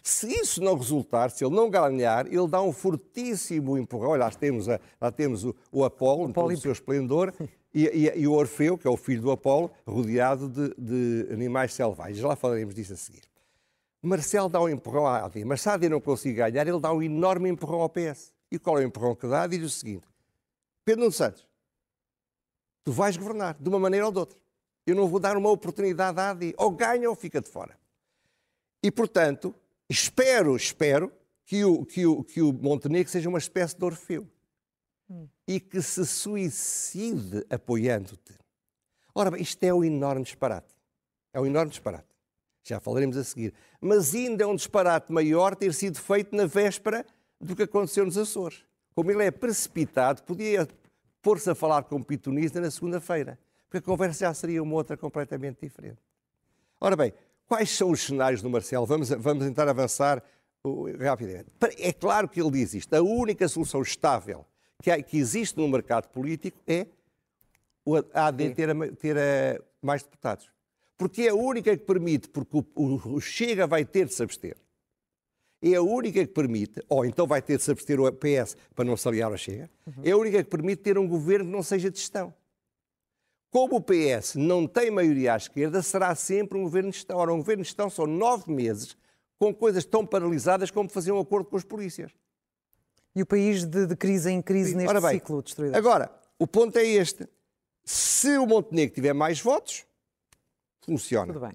se 0.00 0.28
isso 0.28 0.62
não 0.62 0.76
resultar, 0.76 1.30
se 1.30 1.44
ele 1.44 1.56
não 1.56 1.68
ganhar, 1.68 2.26
ele 2.26 2.46
dá 2.46 2.62
um 2.62 2.72
fortíssimo 2.72 3.76
empurrão. 3.76 4.10
Olha, 4.10 4.24
lá 4.24 4.30
temos, 4.30 4.68
a, 4.68 4.80
lá 5.00 5.10
temos 5.10 5.44
o, 5.44 5.54
o 5.72 5.84
Apolo, 5.84 6.28
o 6.28 6.32
todo 6.32 6.52
o 6.52 6.56
seu 6.56 6.70
esplendor, 6.70 7.34
e, 7.74 7.84
e, 7.86 8.20
e, 8.20 8.26
o 8.28 8.32
Orfeu, 8.32 8.78
que 8.78 8.86
é 8.86 8.90
o 8.90 8.96
filho 8.96 9.20
do 9.20 9.30
Apolo, 9.32 9.70
rodeado 9.84 10.48
de, 10.48 10.74
de 10.78 11.32
animais 11.32 11.74
selvagens. 11.74 12.22
Lá 12.22 12.36
falaremos 12.36 12.74
disso 12.74 12.92
a 12.92 12.96
seguir. 12.96 13.27
Marcelo 14.02 14.48
dá 14.48 14.60
um 14.60 14.68
empurrão 14.68 15.06
à 15.06 15.24
AD, 15.24 15.44
mas 15.44 15.60
se 15.60 15.68
a 15.68 15.74
AD 15.74 15.88
não 15.88 16.00
conseguir 16.00 16.34
ganhar, 16.34 16.66
ele 16.66 16.80
dá 16.80 16.92
um 16.92 17.02
enorme 17.02 17.48
empurrão 17.48 17.80
ao 17.80 17.88
PS. 17.88 18.32
E 18.50 18.58
qual 18.58 18.78
é 18.78 18.82
o 18.82 18.86
empurrão 18.86 19.14
que 19.14 19.26
dá? 19.26 19.46
Diz 19.46 19.62
o 19.62 19.70
seguinte: 19.70 20.06
Pedro 20.84 21.00
Nuno 21.00 21.12
Santos, 21.12 21.46
tu 22.84 22.92
vais 22.92 23.16
governar, 23.16 23.56
de 23.58 23.68
uma 23.68 23.78
maneira 23.78 24.06
ou 24.06 24.12
de 24.12 24.18
outra. 24.18 24.38
Eu 24.86 24.94
não 24.94 25.06
vou 25.06 25.20
dar 25.20 25.36
uma 25.36 25.50
oportunidade 25.50 26.18
à 26.18 26.30
AD. 26.30 26.54
Ou 26.56 26.70
ganha 26.70 27.10
ou 27.10 27.14
fica 27.14 27.40
de 27.40 27.48
fora. 27.48 27.78
E, 28.82 28.90
portanto, 28.90 29.54
Espero, 29.88 30.54
espero 30.54 31.10
que 31.46 31.64
o, 31.64 31.84
que 31.84 32.04
o, 32.04 32.22
que 32.22 32.42
o 32.42 32.52
Montenegro 32.52 33.10
seja 33.10 33.28
uma 33.28 33.38
espécie 33.38 33.76
de 33.76 33.82
Orfeu 33.82 34.28
hum. 35.08 35.26
e 35.46 35.58
que 35.58 35.80
se 35.80 36.04
suicide 36.04 37.46
apoiando-te. 37.48 38.34
Ora 39.14 39.30
bem, 39.30 39.40
isto 39.40 39.64
é 39.64 39.72
um 39.72 39.82
enorme 39.82 40.24
disparate. 40.24 40.74
É 41.32 41.40
um 41.40 41.46
enorme 41.46 41.70
disparate. 41.70 42.07
Já 42.68 42.80
falaremos 42.80 43.16
a 43.16 43.24
seguir. 43.24 43.54
Mas 43.80 44.14
ainda 44.14 44.44
é 44.44 44.46
um 44.46 44.54
disparate 44.54 45.12
maior 45.12 45.54
ter 45.54 45.72
sido 45.72 45.98
feito 45.98 46.34
na 46.34 46.46
véspera 46.46 47.04
do 47.40 47.56
que 47.56 47.62
aconteceu 47.62 48.04
nos 48.04 48.18
Açores. 48.18 48.64
Como 48.94 49.10
ele 49.10 49.24
é 49.24 49.30
precipitado, 49.30 50.22
podia 50.22 50.68
pôr-se 51.22 51.48
a 51.48 51.54
falar 51.54 51.84
com 51.84 51.96
o 51.96 52.04
Pitonista 52.04 52.60
na 52.60 52.70
segunda-feira, 52.70 53.38
porque 53.68 53.78
a 53.78 53.82
conversa 53.82 54.26
já 54.26 54.34
seria 54.34 54.62
uma 54.62 54.74
outra 54.74 54.96
completamente 54.96 55.58
diferente. 55.60 55.98
Ora 56.80 56.96
bem, 56.96 57.12
Quais 57.48 57.70
são 57.70 57.90
os 57.90 58.02
cenários 58.02 58.42
do 58.42 58.50
Marcelo? 58.50 58.84
Vamos, 58.84 59.08
vamos 59.08 59.42
tentar 59.42 59.66
avançar 59.68 60.22
rapidamente. 61.00 61.46
É 61.78 61.92
claro 61.94 62.28
que 62.28 62.38
ele 62.38 62.50
diz 62.50 62.74
isto. 62.74 62.92
A 62.92 63.00
única 63.00 63.48
solução 63.48 63.80
estável 63.80 64.44
que, 64.82 65.16
existe 65.16 65.56
no 65.56 65.66
mercado 65.66 66.08
político 66.08 66.60
é 66.66 66.86
a 68.12 68.26
AD 68.26 68.50
ter, 68.50 68.68
a, 68.68 68.74
ter 68.96 69.16
a, 69.16 69.62
mais 69.80 70.02
deputados. 70.02 70.50
Porque 70.98 71.22
é 71.22 71.28
a 71.28 71.34
única 71.34 71.76
que 71.76 71.84
permite, 71.84 72.28
porque 72.28 72.64
o, 72.74 73.20
Chega 73.20 73.68
vai 73.68 73.84
ter 73.84 74.06
de 74.06 74.14
se 74.14 74.22
abster. 74.22 74.56
É 75.62 75.74
a 75.74 75.82
única 75.82 76.26
que 76.26 76.32
permite, 76.32 76.82
ou 76.88 77.06
então 77.06 77.26
vai 77.26 77.40
ter 77.40 77.56
de 77.56 77.62
se 77.62 77.70
abster 77.70 78.00
o 78.00 78.12
PS 78.12 78.56
para 78.74 78.84
não 78.84 78.96
se 78.96 79.06
aliar 79.06 79.30
ao 79.30 79.38
Chega, 79.38 79.70
uhum. 79.86 80.02
é 80.02 80.10
a 80.10 80.16
única 80.16 80.42
que 80.42 80.50
permite 80.50 80.82
ter 80.82 80.98
um 80.98 81.06
governo 81.06 81.46
que 81.46 81.52
não 81.52 81.62
seja 81.62 81.88
de 81.88 81.98
gestão. 81.98 82.34
Como 83.50 83.76
o 83.76 83.80
PS 83.80 84.34
não 84.34 84.66
tem 84.66 84.90
maioria 84.90 85.34
à 85.34 85.36
esquerda, 85.36 85.82
será 85.82 86.14
sempre 86.14 86.58
um 86.58 86.64
governo 86.64 86.90
de 86.90 86.96
gestão. 86.96 87.16
Ora, 87.16 87.32
um 87.32 87.38
governo 87.38 87.62
de 87.62 87.68
gestão 87.68 87.88
são 87.88 88.06
nove 88.06 88.52
meses 88.52 88.96
com 89.38 89.54
coisas 89.54 89.84
tão 89.84 90.04
paralisadas 90.04 90.70
como 90.70 90.88
fazer 90.88 91.12
um 91.12 91.20
acordo 91.20 91.48
com 91.48 91.56
as 91.56 91.64
polícias. 91.64 92.10
E 93.14 93.22
o 93.22 93.26
país 93.26 93.64
de, 93.64 93.86
de 93.86 93.96
crise 93.96 94.30
em 94.30 94.42
crise 94.42 94.74
neste 94.74 94.88
Ora 94.88 95.00
bem, 95.00 95.12
ciclo 95.12 95.42
destruído. 95.42 95.74
Agora, 95.76 96.10
o 96.38 96.46
ponto 96.46 96.76
é 96.76 96.84
este. 96.84 97.26
Se 97.84 98.36
o 98.36 98.46
Montenegro 98.46 98.94
tiver 98.94 99.14
mais 99.14 99.40
votos, 99.40 99.86
funciona. 100.88 101.32
Tudo 101.32 101.46
bem. 101.46 101.54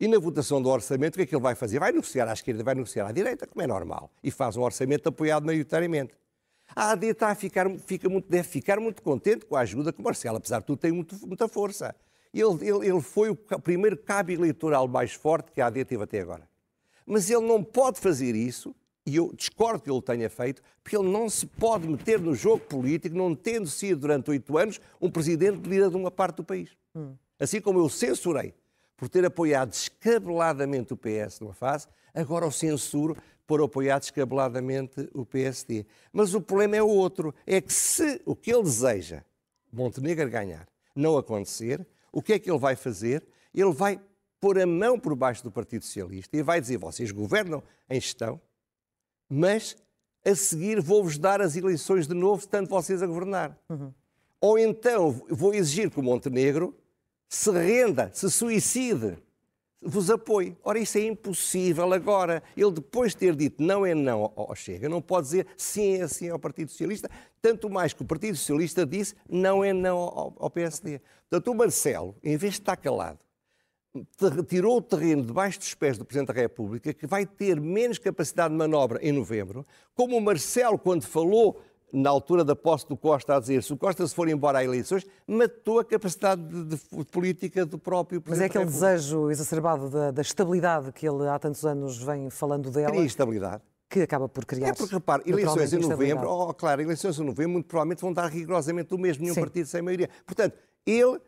E 0.00 0.08
na 0.08 0.18
votação 0.18 0.62
do 0.62 0.70
orçamento, 0.70 1.14
o 1.14 1.16
que 1.18 1.22
é 1.24 1.26
que 1.26 1.34
ele 1.34 1.42
vai 1.42 1.54
fazer? 1.54 1.78
Vai 1.78 1.92
negociar 1.92 2.26
à 2.26 2.32
esquerda, 2.32 2.64
vai 2.64 2.74
negociar 2.74 3.06
à 3.06 3.12
direita, 3.12 3.46
como 3.46 3.62
é 3.62 3.66
normal. 3.66 4.10
E 4.24 4.30
faz 4.30 4.56
um 4.56 4.62
orçamento 4.62 5.10
apoiado 5.10 5.44
maioritariamente. 5.44 6.14
A 6.74 6.92
AD 6.92 7.08
está 7.08 7.28
a 7.28 7.34
ficar, 7.34 7.68
fica 7.80 8.08
muito, 8.08 8.26
deve 8.26 8.48
ficar 8.48 8.80
muito 8.80 9.02
contente 9.02 9.44
com 9.44 9.56
a 9.56 9.60
ajuda 9.60 9.92
que 9.92 10.00
o 10.00 10.02
Marcelo, 10.02 10.38
apesar 10.38 10.60
de 10.60 10.66
tudo, 10.66 10.78
tem 10.78 10.90
muito, 10.90 11.14
muita 11.26 11.46
força. 11.48 11.94
Ele, 12.32 12.66
ele, 12.66 12.88
ele 12.88 13.00
foi 13.02 13.28
o 13.28 13.36
primeiro 13.36 13.96
cabo 13.96 14.30
eleitoral 14.30 14.88
mais 14.88 15.12
forte 15.12 15.52
que 15.52 15.60
a 15.60 15.66
AD 15.66 15.84
teve 15.84 16.02
até 16.02 16.20
agora. 16.20 16.48
Mas 17.04 17.28
ele 17.28 17.46
não 17.46 17.62
pode 17.62 18.00
fazer 18.00 18.34
isso, 18.34 18.74
e 19.04 19.16
eu 19.16 19.34
discordo 19.36 19.82
que 19.82 19.90
ele 19.90 20.00
tenha 20.00 20.30
feito, 20.30 20.62
porque 20.82 20.96
ele 20.96 21.10
não 21.10 21.28
se 21.28 21.44
pode 21.44 21.86
meter 21.86 22.18
no 22.20 22.34
jogo 22.34 22.60
político, 22.60 23.14
não 23.14 23.34
tendo 23.34 23.66
sido 23.66 24.00
durante 24.00 24.30
oito 24.30 24.56
anos 24.56 24.80
um 24.98 25.10
presidente 25.10 25.68
líder 25.68 25.90
de 25.90 25.96
uma 25.96 26.10
parte 26.10 26.36
do 26.36 26.44
país. 26.44 26.70
Hum. 26.94 27.14
Assim 27.38 27.60
como 27.60 27.80
eu 27.80 27.88
censurei 27.88 28.54
por 29.00 29.08
ter 29.08 29.24
apoiado 29.24 29.70
descabeladamente 29.70 30.92
o 30.92 30.96
PS 30.96 31.40
numa 31.40 31.54
fase, 31.54 31.88
agora 32.12 32.46
o 32.46 32.52
censuro 32.52 33.16
por 33.46 33.62
apoiar 33.62 33.98
descabeladamente 33.98 35.08
o 35.14 35.24
PSD. 35.24 35.86
Mas 36.12 36.34
o 36.34 36.40
problema 36.42 36.76
é 36.76 36.82
outro, 36.82 37.34
é 37.46 37.62
que 37.62 37.72
se 37.72 38.20
o 38.26 38.36
que 38.36 38.52
ele 38.52 38.62
deseja, 38.62 39.24
Montenegro 39.72 40.28
ganhar, 40.28 40.68
não 40.94 41.16
acontecer, 41.16 41.84
o 42.12 42.20
que 42.20 42.34
é 42.34 42.38
que 42.38 42.50
ele 42.50 42.58
vai 42.58 42.76
fazer? 42.76 43.26
Ele 43.54 43.72
vai 43.72 43.98
pôr 44.38 44.58
a 44.58 44.66
mão 44.66 45.00
por 45.00 45.16
baixo 45.16 45.42
do 45.42 45.50
Partido 45.50 45.82
Socialista 45.82 46.36
e 46.36 46.42
vai 46.42 46.60
dizer, 46.60 46.76
vocês 46.76 47.10
governam 47.10 47.62
em 47.88 47.98
gestão, 47.98 48.38
mas 49.30 49.78
a 50.22 50.34
seguir 50.34 50.78
vou-vos 50.78 51.16
dar 51.16 51.40
as 51.40 51.56
eleições 51.56 52.06
de 52.06 52.12
novo, 52.12 52.40
estando 52.40 52.68
vocês 52.68 53.02
a 53.02 53.06
governar. 53.06 53.58
Uhum. 53.70 53.94
Ou 54.42 54.58
então 54.58 55.22
vou 55.30 55.54
exigir 55.54 55.90
que 55.90 55.98
o 55.98 56.02
Montenegro 56.02 56.76
se 57.30 57.48
renda, 57.52 58.10
se 58.12 58.28
suicide 58.28 59.16
vos 59.80 60.10
apoie. 60.10 60.56
Ora, 60.64 60.80
isso 60.80 60.98
é 60.98 61.02
impossível 61.02 61.90
agora. 61.92 62.42
Ele, 62.56 62.72
depois 62.72 63.12
de 63.12 63.18
ter 63.18 63.36
dito 63.36 63.62
não 63.62 63.86
é 63.86 63.94
não 63.94 64.32
ao 64.34 64.52
Chega, 64.56 64.88
não 64.88 65.00
pode 65.00 65.28
dizer 65.28 65.46
sim 65.56 66.02
é 66.02 66.08
sim 66.08 66.28
ao 66.28 66.40
Partido 66.40 66.72
Socialista, 66.72 67.08
tanto 67.40 67.70
mais 67.70 67.92
que 67.92 68.02
o 68.02 68.04
Partido 68.04 68.36
Socialista 68.36 68.84
disse 68.84 69.14
não 69.28 69.62
é 69.62 69.72
não 69.72 69.96
ao, 69.96 70.34
ao 70.40 70.50
PSD. 70.50 71.00
Portanto, 71.30 71.52
o 71.52 71.54
Marcelo, 71.54 72.16
em 72.22 72.36
vez 72.36 72.54
de 72.54 72.60
estar 72.60 72.76
calado, 72.76 73.20
tirou 74.48 74.78
o 74.78 74.82
terreno 74.82 75.22
debaixo 75.22 75.60
dos 75.60 75.72
pés 75.74 75.96
do 75.96 76.04
Presidente 76.04 76.34
da 76.34 76.40
República, 76.40 76.92
que 76.92 77.06
vai 77.06 77.24
ter 77.24 77.60
menos 77.60 77.98
capacidade 77.98 78.52
de 78.52 78.58
manobra 78.58 78.98
em 79.00 79.12
novembro, 79.12 79.64
como 79.94 80.16
o 80.16 80.20
Marcelo, 80.20 80.78
quando 80.78 81.04
falou 81.04 81.62
na 81.92 82.10
altura 82.10 82.44
da 82.44 82.54
posse 82.54 82.88
do 82.88 82.96
Costa, 82.96 83.36
a 83.36 83.40
dizer 83.40 83.62
se 83.62 83.72
o 83.72 83.76
Costa 83.76 84.06
se 84.06 84.14
for 84.14 84.28
embora 84.28 84.58
a 84.58 84.64
eleições, 84.64 85.06
matou 85.26 85.78
a 85.78 85.84
capacidade 85.84 86.42
de, 86.42 86.76
de, 86.76 86.76
de 86.76 87.04
política 87.06 87.66
do 87.66 87.78
próprio 87.78 88.20
Presidente. 88.20 88.48
Mas 88.48 88.56
é 88.56 88.58
aquele 88.58 88.70
desejo 88.70 89.30
exacerbado 89.30 89.88
da, 89.88 90.10
da, 90.10 90.22
estabilidade 90.22 90.92
que 90.92 91.08
ele 91.08 91.28
há 91.28 91.38
tantos 91.38 91.64
anos 91.64 91.96
vem 91.98 92.30
falando 92.30 92.70
dela. 92.70 92.90
Cria 92.90 93.04
estabilidade. 93.04 93.62
Que 93.88 94.02
acaba 94.02 94.28
por 94.28 94.44
criar. 94.44 94.68
É 94.68 94.72
porque, 94.72 94.94
repare, 94.94 95.24
eleições 95.26 95.72
em 95.72 95.78
novembro, 95.78 96.30
oh, 96.30 96.54
claro, 96.54 96.80
eleições 96.80 97.18
em 97.18 97.24
novembro 97.24 97.54
muito 97.54 97.66
provavelmente 97.66 98.00
vão 98.00 98.12
dar 98.12 98.28
rigorosamente 98.28 98.94
o 98.94 98.98
mesmo, 98.98 99.22
nenhum 99.22 99.34
Sim. 99.34 99.40
partido 99.40 99.66
sem 99.66 99.82
maioria. 99.82 100.08
Portanto, 100.24 100.54
ele 100.86 101.20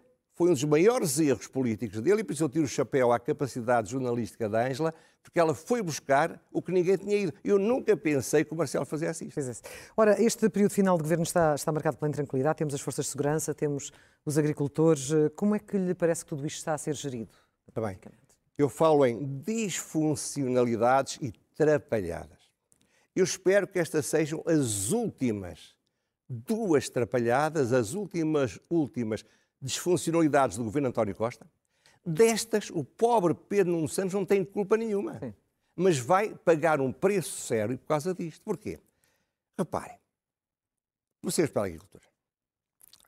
foi 0.43 0.51
um 0.51 0.55
dos 0.55 0.65
maiores 0.65 1.21
erros 1.21 1.47
políticos 1.47 2.01
dele 2.01 2.23
e 2.23 2.25
por 2.25 2.33
isso 2.33 2.43
eu 2.43 2.49
tiro 2.49 2.65
o 2.65 2.69
chapéu 2.69 3.13
à 3.13 3.21
capacidade 3.21 3.93
jornalística 3.93 4.49
da 4.49 4.67
Ângela, 4.67 4.93
porque 5.23 5.39
ela 5.39 5.55
foi 5.55 5.81
buscar 5.81 6.43
o 6.51 6.61
que 6.61 6.73
ninguém 6.73 6.97
tinha 6.97 7.17
ido. 7.17 7.33
Eu 7.45 7.61
nunca 7.61 7.97
pensei 7.97 8.45
que 8.45 8.53
o 8.53 8.57
Marcelo 8.57 8.85
fizesse 8.85 9.25
isso. 9.25 9.35
Fizesse. 9.35 9.63
Ora, 9.97 10.21
este 10.21 10.49
período 10.49 10.73
final 10.73 10.97
de 10.97 11.05
governo 11.05 11.23
está, 11.23 11.55
está 11.55 11.71
marcado 11.71 11.97
pela 11.97 12.09
intranquilidade, 12.09 12.59
temos 12.59 12.75
as 12.75 12.81
forças 12.81 13.05
de 13.05 13.13
segurança, 13.13 13.55
temos 13.55 13.93
os 14.27 14.37
agricultores. 14.37 15.11
Como 15.37 15.55
é 15.55 15.61
que 15.61 15.79
lhe 15.79 15.95
parece 15.95 16.25
que 16.25 16.31
tudo 16.31 16.45
isto 16.45 16.57
está 16.57 16.75
a 16.75 16.79
ser 16.79 16.97
gerido? 16.97 17.31
Está 17.69 17.81
bem. 17.81 17.97
Eu 18.59 18.69
falo 18.69 19.07
em 19.07 19.41
disfuncionalidades 19.47 21.21
e 21.23 21.31
trapalhadas. 21.55 22.51
Eu 23.15 23.23
espero 23.23 23.69
que 23.69 23.79
estas 23.79 24.07
sejam 24.07 24.43
as 24.45 24.91
últimas 24.91 25.77
duas 26.29 26.89
trapalhadas, 26.89 27.73
as 27.73 27.95
últimas, 27.95 28.59
últimas 28.69 29.25
disfuncionalidades 29.63 30.57
do 30.57 30.65
governo 30.65 30.89
António 30.89 31.15
Costa, 31.15 31.47
destas 32.05 32.69
o 32.71 32.83
pobre 32.83 33.35
Pedro 33.35 33.73
Nuno 33.73 33.89
Santos 33.89 34.13
não 34.13 34.25
tem 34.25 34.45
culpa 34.45 34.77
nenhuma. 34.77 35.19
Sim. 35.21 35.33
Mas 35.75 35.99
vai 35.99 36.35
pagar 36.35 36.81
um 36.81 36.93
preço 36.93 37.41
sério 37.41 37.79
por 37.79 37.87
causa 37.87 38.13
disto. 38.13 38.43
Porquê? 38.43 38.79
Reparem, 39.57 39.97
Comecemos 41.21 41.51
pela 41.53 41.67
agricultura. 41.67 42.05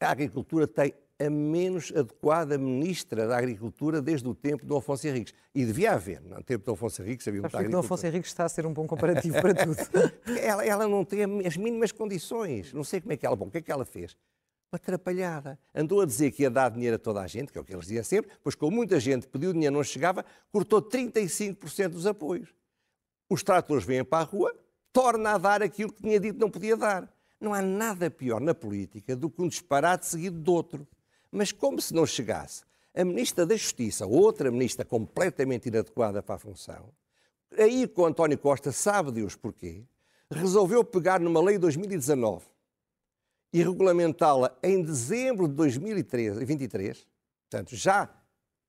A 0.01 0.11
agricultura 0.11 0.67
tem 0.67 0.95
a 1.19 1.31
menos 1.31 1.93
adequada 1.95 2.59
ministra 2.59 3.27
da 3.27 3.37
Agricultura 3.37 4.03
desde 4.03 4.29
o 4.29 4.35
tempo 4.35 4.65
do 4.67 4.77
Afonso 4.77 5.07
Henriques. 5.07 5.35
E 5.55 5.65
devia 5.65 5.93
haver, 5.93 6.21
no 6.21 6.43
tempo 6.43 6.65
do 6.65 6.73
Afonso 6.73 7.03
Henriques 7.03 7.27
havia 7.27 7.41
muita 7.41 7.57
agricultura. 7.57 7.83
o 7.83 7.85
Afonso 7.85 8.07
Henriques 8.07 8.31
está 8.31 8.45
a 8.45 8.49
ser 8.49 8.67
um 8.67 8.73
bom 8.73 8.87
comparativo 8.87 9.41
para 9.41 9.55
tudo. 9.55 9.77
ela, 10.41 10.65
ela, 10.65 10.89
não 10.89 11.05
tem 11.05 11.25
as 11.47 11.57
mínimas 11.57 11.93
condições. 11.93 12.73
Não 12.73 12.85
sei 12.85 13.01
como 13.01 13.13
é 13.13 13.17
que 13.17 13.27
ela... 13.27 13.37
Bom, 13.37 13.47
o 13.47 13.51
que 13.51 13.59
é 13.59 13.63
que 13.63 13.71
ela 13.71 13.85
fez? 13.85 14.17
Atrapalhada. 14.77 15.59
Andou 15.75 16.01
a 16.01 16.07
dizer 16.07 16.31
que 16.31 16.43
ia 16.43 16.51
dar 16.51 16.71
dinheiro 16.71 16.97
a 16.97 16.99
toda 16.99 17.21
a 17.21 17.27
gente, 17.27 17.53
que 17.53 17.59
é 17.59 17.61
o 17.61 17.65
que 17.65 17.73
eles 17.73 17.87
diziam 17.87 18.05
sempre, 18.05 18.31
pois 18.43 18.55
como 18.55 18.77
muita 18.77 18.99
gente 18.99 19.27
pediu 19.27 19.53
dinheiro 19.53 19.75
não 19.75 19.85
chegava, 19.85 20.25
cortou 20.51 20.83
35% 20.83 21.89
dos 21.89 22.07
apoios. 22.07 22.55
Os 23.29 23.43
tratores 23.43 23.85
vêm 23.85 24.05
para 24.05 24.23
a 24.23 24.27
rua, 24.27 24.55
torna 24.93 25.33
a 25.33 25.39
dar 25.39 25.63
aquilo 25.63 25.93
que 25.93 26.03
tinha 26.03 26.21
dito 26.21 26.39
não 26.39 26.51
podia 26.51 26.77
dar. 26.77 27.13
Não 27.41 27.53
há 27.53 27.61
nada 27.61 28.11
pior 28.11 28.41
na 28.41 28.55
política 28.55 29.17
do 29.17 29.29
que 29.29 29.43
um 29.43 29.49
disparate 29.49 30.07
seguido 30.07 30.41
de 30.41 30.51
outro. 30.51 30.87
Mas 31.31 31.53
como 31.53 31.81
se 31.81 31.93
não 31.93 32.07
chegasse 32.07 32.63
a 32.95 33.05
Ministra 33.05 33.45
da 33.45 33.57
Justiça, 33.57 34.07
outra 34.07 34.51
Ministra 34.51 34.85
completamente 34.85 35.69
inadequada 35.69 36.23
para 36.23 36.37
a 36.37 36.39
função, 36.39 36.91
aí 37.59 37.89
com 37.89 38.07
António 38.07 38.39
Costa, 38.39 38.71
sabe 38.71 39.11
Deus 39.11 39.35
porquê, 39.35 39.85
resolveu 40.31 40.85
pegar 40.85 41.21
numa 41.21 41.43
lei 41.43 41.57
de 41.57 41.63
2019 41.63 42.54
e 43.55 43.63
regulamentá-la 43.63 44.59
em 44.65 44.83
dezembro 44.83 45.47
de 45.47 45.55
2023, 45.55 47.07
portanto, 47.49 47.77
já 47.77 48.11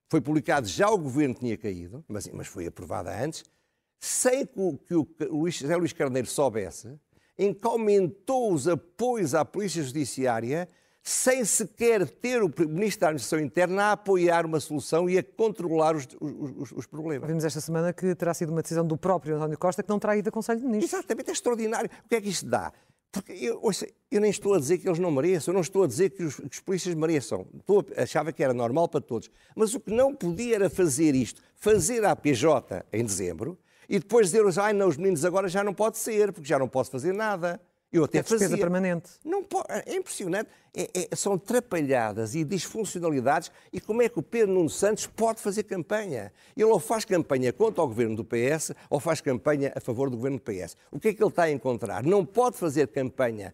foi 0.07 0.21
publicado, 0.21 0.67
já 0.67 0.87
o 0.87 0.97
governo 0.99 1.33
tinha 1.33 1.57
caído, 1.57 2.05
mas, 2.07 2.27
mas 2.31 2.45
foi 2.45 2.67
aprovada 2.67 3.11
antes, 3.19 3.43
sem 3.99 4.45
que 4.45 4.59
o, 4.59 4.77
que 4.77 4.93
o 4.93 5.07
Luís, 5.39 5.55
José 5.55 5.75
Luís 5.75 5.91
Carneiro 5.91 6.27
soubesse, 6.27 6.99
em 7.35 7.51
que 7.51 7.65
aumentou 7.65 8.53
os 8.53 8.67
apoios 8.67 9.33
à 9.33 9.43
Polícia 9.43 9.81
Judiciária 9.81 10.69
sem 11.01 11.43
sequer 11.43 12.07
ter 12.07 12.43
o 12.43 12.51
Ministro 12.67 13.01
da 13.01 13.07
Administração 13.07 13.39
Interna 13.39 13.85
a 13.85 13.91
apoiar 13.93 14.45
uma 14.45 14.59
solução 14.59 15.09
e 15.09 15.17
a 15.17 15.23
controlar 15.23 15.95
os, 15.95 16.07
os, 16.21 16.71
os, 16.71 16.85
problemas. 16.85 17.27
Vimos 17.27 17.43
esta 17.43 17.61
semana 17.61 17.91
que 17.91 18.13
terá 18.13 18.35
sido 18.35 18.51
uma 18.51 18.61
decisão 18.61 18.85
do 18.85 18.97
próprio 18.97 19.35
António 19.35 19.57
Costa 19.57 19.81
que 19.81 19.89
não 19.89 19.97
terá 19.97 20.15
ido 20.15 20.29
a 20.29 20.31
Conselho 20.31 20.59
de 20.59 20.65
Ministros. 20.67 20.93
Exatamente, 20.93 21.29
é 21.29 21.33
extraordinário. 21.33 21.89
O 22.05 22.09
que 22.09 22.15
é 22.15 22.21
que 22.21 22.29
isto 22.29 22.47
dá? 22.47 22.71
Porque 23.21 23.31
eu, 23.33 23.59
ouça, 23.61 23.87
eu 24.11 24.19
nem 24.19 24.29
estou 24.29 24.53
a 24.53 24.59
dizer 24.59 24.77
que 24.77 24.87
eles 24.87 24.99
não 24.99 25.09
mereçam, 25.09 25.51
eu 25.51 25.55
não 25.55 25.61
estou 25.61 25.83
a 25.83 25.87
dizer 25.87 26.09
que 26.09 26.23
os, 26.23 26.35
que 26.35 26.51
os 26.51 26.59
polícias 26.59 26.93
mereçam. 26.95 27.47
Estou, 27.57 27.85
achava 27.95 28.31
que 28.31 28.43
era 28.43 28.53
normal 28.53 28.89
para 28.89 28.99
todos. 28.99 29.29
Mas 29.55 29.73
o 29.73 29.79
que 29.79 29.91
não 29.91 30.13
podia 30.13 30.55
era 30.55 30.69
fazer 30.69 31.15
isto, 31.15 31.41
fazer 31.55 32.03
a 32.03 32.15
PJ 32.15 32.85
em 32.91 33.05
dezembro 33.05 33.57
e 33.87 33.99
depois 33.99 34.31
dizer, 34.31 34.43
ai 34.59 34.73
não, 34.73 34.87
os 34.87 34.97
meninos 34.97 35.23
agora 35.23 35.47
já 35.47 35.63
não 35.63 35.73
pode 35.73 35.97
ser, 35.97 36.33
porque 36.33 36.47
já 36.47 36.59
não 36.59 36.67
posso 36.67 36.91
fazer 36.91 37.13
nada. 37.13 37.61
Eu 37.95 38.03
até 38.03 38.21
despesa 38.21 38.45
fazia. 38.45 38.57
permanente. 38.57 39.11
Não 39.23 39.43
pode, 39.43 39.67
é 39.69 39.95
impressionante. 39.95 40.49
É, 40.75 41.07
é, 41.11 41.15
são 41.15 41.37
trapalhadas 41.37 42.35
e 42.35 42.43
disfuncionalidades. 42.43 43.49
E 43.71 43.79
como 43.79 44.01
é 44.01 44.09
que 44.09 44.19
o 44.19 44.21
Pedro 44.21 44.53
Nuno 44.53 44.69
Santos 44.69 45.07
pode 45.07 45.39
fazer 45.39 45.63
campanha? 45.63 46.33
Ele 46.55 46.65
ou 46.65 46.79
faz 46.79 47.05
campanha 47.05 47.53
contra 47.53 47.81
o 47.81 47.87
governo 47.87 48.17
do 48.17 48.25
PS 48.25 48.73
ou 48.89 48.99
faz 48.99 49.21
campanha 49.21 49.71
a 49.73 49.79
favor 49.79 50.09
do 50.09 50.17
governo 50.17 50.37
do 50.37 50.43
PS. 50.43 50.75
O 50.91 50.99
que 50.99 51.07
é 51.07 51.13
que 51.13 51.23
ele 51.23 51.29
está 51.29 51.43
a 51.43 51.51
encontrar? 51.51 52.03
Não 52.03 52.25
pode 52.25 52.57
fazer 52.57 52.87
campanha 52.89 53.53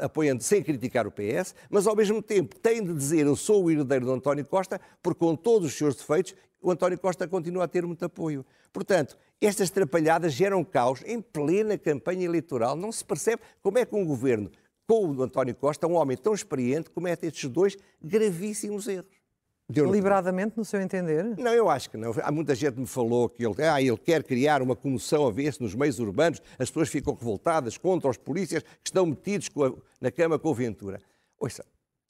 apoiando 0.00 0.42
sem 0.42 0.62
criticar 0.62 1.06
o 1.06 1.10
PS, 1.10 1.54
mas 1.70 1.86
ao 1.86 1.96
mesmo 1.96 2.22
tempo 2.22 2.58
tem 2.58 2.82
de 2.82 2.92
dizer 2.92 3.26
eu 3.26 3.36
sou 3.36 3.64
o 3.64 3.70
herdeiro 3.70 4.06
do 4.06 4.12
António 4.12 4.44
Costa, 4.44 4.80
porque 5.02 5.20
com 5.20 5.34
todos 5.34 5.68
os 5.68 5.74
seus 5.74 5.94
defeitos, 5.94 6.34
o 6.60 6.70
António 6.70 6.98
Costa 6.98 7.26
continua 7.28 7.64
a 7.64 7.68
ter 7.68 7.86
muito 7.86 8.04
apoio. 8.04 8.44
Portanto, 8.72 9.18
estas 9.40 9.70
trapalhadas 9.70 10.32
geram 10.32 10.64
caos 10.64 11.02
em 11.06 11.20
plena 11.20 11.76
campanha 11.76 12.24
eleitoral. 12.24 12.74
Não 12.74 12.90
se 12.90 13.04
percebe 13.04 13.42
como 13.62 13.78
é 13.78 13.84
que 13.84 13.94
um 13.94 14.04
governo 14.04 14.50
com 14.86 15.06
o 15.06 15.22
António 15.22 15.54
Costa, 15.54 15.86
um 15.86 15.94
homem 15.94 16.16
tão 16.16 16.34
experiente, 16.34 16.90
comete 16.90 17.26
estes 17.26 17.48
dois 17.48 17.76
gravíssimos 18.02 18.86
erros. 18.88 19.23
Deliberadamente, 19.68 20.58
no 20.58 20.64
seu 20.64 20.80
entender? 20.80 21.24
Não, 21.38 21.52
eu 21.52 21.70
acho 21.70 21.88
que 21.88 21.96
não. 21.96 22.12
Há 22.22 22.30
muita 22.30 22.54
gente 22.54 22.74
que 22.74 22.80
me 22.80 22.86
falou 22.86 23.28
que 23.30 23.44
ele, 23.44 23.54
ah, 23.62 23.80
ele 23.80 23.96
quer 23.96 24.22
criar 24.22 24.60
uma 24.60 24.76
comoção 24.76 25.26
a 25.26 25.30
ver-se 25.30 25.62
nos 25.62 25.74
meios 25.74 25.98
urbanos, 25.98 26.42
as 26.58 26.68
pessoas 26.68 26.90
ficam 26.90 27.14
revoltadas 27.14 27.78
contra 27.78 28.10
os 28.10 28.18
polícias 28.18 28.62
que 28.62 28.88
estão 28.90 29.06
metidos 29.06 29.48
a, 29.56 29.72
na 30.00 30.10
cama 30.10 30.38
com 30.38 30.50
o 30.50 30.54
Ventura. 30.54 31.00
Ouça, 31.38 31.64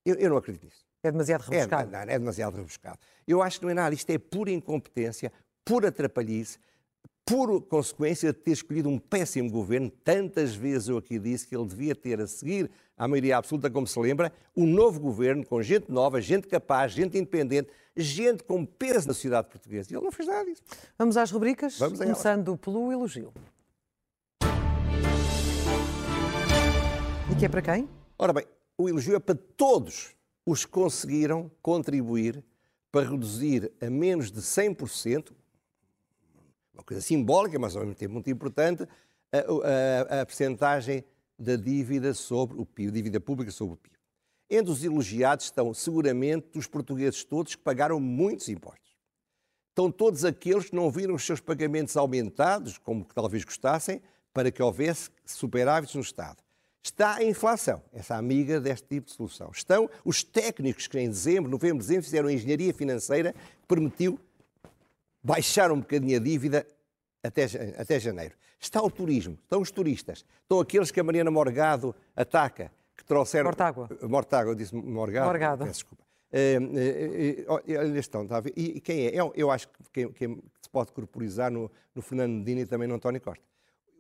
eu, 0.05 0.17
eu, 0.17 0.31
não 0.31 0.37
acredito 0.37 0.65
nisso. 0.65 0.85
É 1.03 1.13
demasiado 1.13 1.45
é, 1.45 1.57
rebuscado. 1.57 1.95
É, 1.95 2.07
não, 2.07 2.13
é 2.13 2.19
demasiado 2.19 2.57
rebuscado. 2.57 2.99
Eu 3.27 3.41
acho 3.41 3.61
que 3.61 3.65
não 3.65 3.71
é 3.71 3.75
nada. 3.75 3.95
Isto 3.95 4.11
é 4.11 4.19
pura 4.19 4.51
incompetência, 4.51 5.33
pura 5.65 5.89
atrapalhice, 5.89 6.59
por 7.25 7.63
consequência 7.63 8.33
de 8.33 8.39
ter 8.39 8.53
escolhido 8.53 8.89
um 8.89 8.99
péssimo 8.99 9.51
governo, 9.51 9.91
tantas 10.03 10.55
vezes 10.55 10.89
eu 10.89 10.99
aqui 10.99 11.19
disse 11.19 11.47
que 11.49 11.57
ele 11.57 11.67
devia 11.67 11.95
ter 11.95 12.21
a 12.21 12.27
seguir 12.27 12.71
à 12.97 13.09
maioria 13.09 13.39
absoluta, 13.39 13.71
como 13.71 13.87
se 13.87 13.99
lembra, 13.99 14.33
um 14.55 14.67
novo 14.67 15.01
governo 15.01 15.45
com 15.45 15.63
gente 15.63 15.91
nova, 15.91 16.21
gente 16.21 16.47
capaz, 16.47 16.93
gente 16.93 17.17
independente, 17.17 17.71
gente 17.97 18.43
com 18.43 18.65
peso 18.65 19.09
na 19.09 19.15
sociedade 19.15 19.49
portuguesa. 19.49 19.89
E 19.91 19.97
ele 19.97 20.05
não 20.05 20.13
fez 20.13 20.29
nada 20.29 20.45
disso. 20.45 20.63
Vamos 20.99 21.17
às 21.17 21.31
rubricas, 21.31 21.79
Vamos 21.79 21.99
começando 21.99 22.57
pelo 22.59 22.93
elogio. 22.93 23.33
E 27.33 27.37
que 27.39 27.47
é 27.47 27.49
para 27.49 27.63
quem? 27.63 27.89
Ora 28.19 28.33
bem, 28.33 28.45
o 28.77 28.89
elogio 28.89 29.17
é 29.17 29.19
para 29.19 29.35
todos 29.57 30.15
os 30.45 30.67
que 30.67 30.71
conseguiram 30.71 31.51
contribuir 31.63 32.45
para 32.93 33.09
reduzir 33.09 33.73
a 33.81 33.89
menos 33.89 34.31
de 34.31 34.41
100%, 34.41 35.33
uma 36.75 36.83
coisa 36.83 37.01
simbólica, 37.01 37.59
mas 37.59 37.75
ao 37.75 37.83
mesmo 37.83 37.95
tempo 37.95 38.15
muito 38.15 38.31
importante, 38.31 38.87
a, 39.33 40.17
a, 40.19 40.23
a 40.23 40.27
percentagem 40.27 41.05
da 41.39 41.57
dívida 41.57 42.15
sobre 42.15 42.61
o 42.61 42.67
PIB, 42.67 42.91
dívida 42.91 43.21
pública 43.21 43.51
sobre 43.51 43.75
o 43.75 43.77
PIB. 43.77 43.95
Entre 44.51 44.71
os 44.71 44.85
elogiados 44.85 45.47
estão 45.47 45.73
seguramente 45.73 46.59
os 46.59 46.67
portugueses 46.67 47.25
todos 47.25 47.55
que 47.55 47.63
pagaram 47.63 47.99
muitos 47.99 48.49
impostos. 48.49 48.95
Estão 49.71 49.91
todos 49.91 50.25
aqueles 50.25 50.71
que 50.71 50.77
não 50.77 50.91
viram 50.91 51.15
os 51.15 51.25
seus 51.25 51.41
pagamentos 51.41 51.97
aumentados, 51.97 52.79
como 52.79 53.05
que 53.05 53.15
talvez 53.15 53.43
gostassem, 53.45 54.01
para 54.33 54.51
que 54.51 54.63
houvesse 54.63 55.11
superávites 55.25 55.95
no 55.95 56.03
Estado. 56.03 56.37
Está 56.83 57.15
a 57.15 57.25
inflação, 57.25 57.83
essa 57.93 58.15
amiga 58.15 58.61
deste 58.61 58.87
tipo 58.87 59.07
de 59.07 59.15
solução. 59.15 59.51
Estão 59.53 59.89
os 60.05 60.23
técnicos 60.23 60.87
que 60.87 60.99
em 60.99 61.09
dezembro, 61.09 61.51
novembro, 61.51 61.79
dezembro 61.79 62.05
fizeram 62.05 62.29
engenharia 62.31 62.75
financeira 62.75 63.33
que 63.33 63.67
permitiu 63.67 64.21
baixar 65.25 65.73
um 65.73 65.81
bocadinho 65.81 66.19
a 66.19 66.21
dívida 66.21 66.67
até, 67.23 67.45
até 67.79 67.99
janeiro. 67.99 68.35
Está 68.61 68.83
o 68.83 68.91
turismo, 68.91 69.39
estão 69.43 69.61
os 69.61 69.71
turistas, 69.71 70.25
estão 70.43 70.61
aqueles 70.61 70.91
que 70.91 71.01
a 71.01 71.05
Mariana 71.05 71.31
Morgado 71.31 71.95
ataca, 72.15 72.71
que 72.97 73.05
trouxeram... 73.05 73.47
Mortágua. 73.47 73.89
Mortágua, 74.03 74.55
disse 74.55 74.75
Morgado. 74.75 75.27
Morgado. 75.27 75.65
Peço 75.65 75.81
desculpa. 75.81 76.05
Uh, 76.35 77.53
uh, 77.53 77.93
uh, 77.93 77.97
estão, 77.97 78.25
está 78.25 78.39
a 78.39 78.41
ver? 78.41 78.53
E, 78.57 78.81
quem 78.81 79.07
é? 79.07 79.15
Eu, 79.15 79.33
eu 79.37 79.51
acho 79.51 79.69
que 79.69 79.75
quem, 79.93 80.13
quem, 80.13 80.43
se 80.61 80.69
pode 80.69 80.93
corporizar 80.93 81.51
no, 81.51 81.71
no 81.95 82.03
Fernando 82.03 82.33
Medina 82.33 82.63
e 82.63 82.67
também 82.67 82.89
no 82.89 82.95
António 82.95 83.21
Costa. 83.21 83.45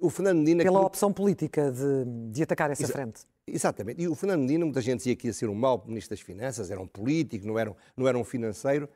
O 0.00 0.10
Fernando 0.10 0.38
Medina... 0.38 0.64
Pela 0.64 0.80
que... 0.80 0.86
opção 0.86 1.12
política 1.12 1.70
de, 1.70 2.32
de 2.32 2.42
atacar 2.42 2.70
essa 2.70 2.82
Exa 2.82 2.92
frente. 2.92 3.22
Exatamente. 3.46 4.02
E 4.02 4.08
o 4.08 4.14
Fernando 4.14 4.40
Medina, 4.40 4.64
muita 4.64 4.80
gente 4.80 4.98
dizia 4.98 5.14
que 5.14 5.28
ia 5.28 5.32
ser 5.32 5.48
um 5.48 5.54
mau 5.54 5.84
Ministro 5.86 6.16
das 6.16 6.20
Finanças, 6.20 6.70
era 6.70 6.80
um 6.80 6.86
político, 6.86 7.46
não 7.46 7.58
era 7.58 7.70
um, 7.70 7.74
não 7.96 8.08
era 8.08 8.18
um 8.18 8.24
financeiro, 8.24 8.88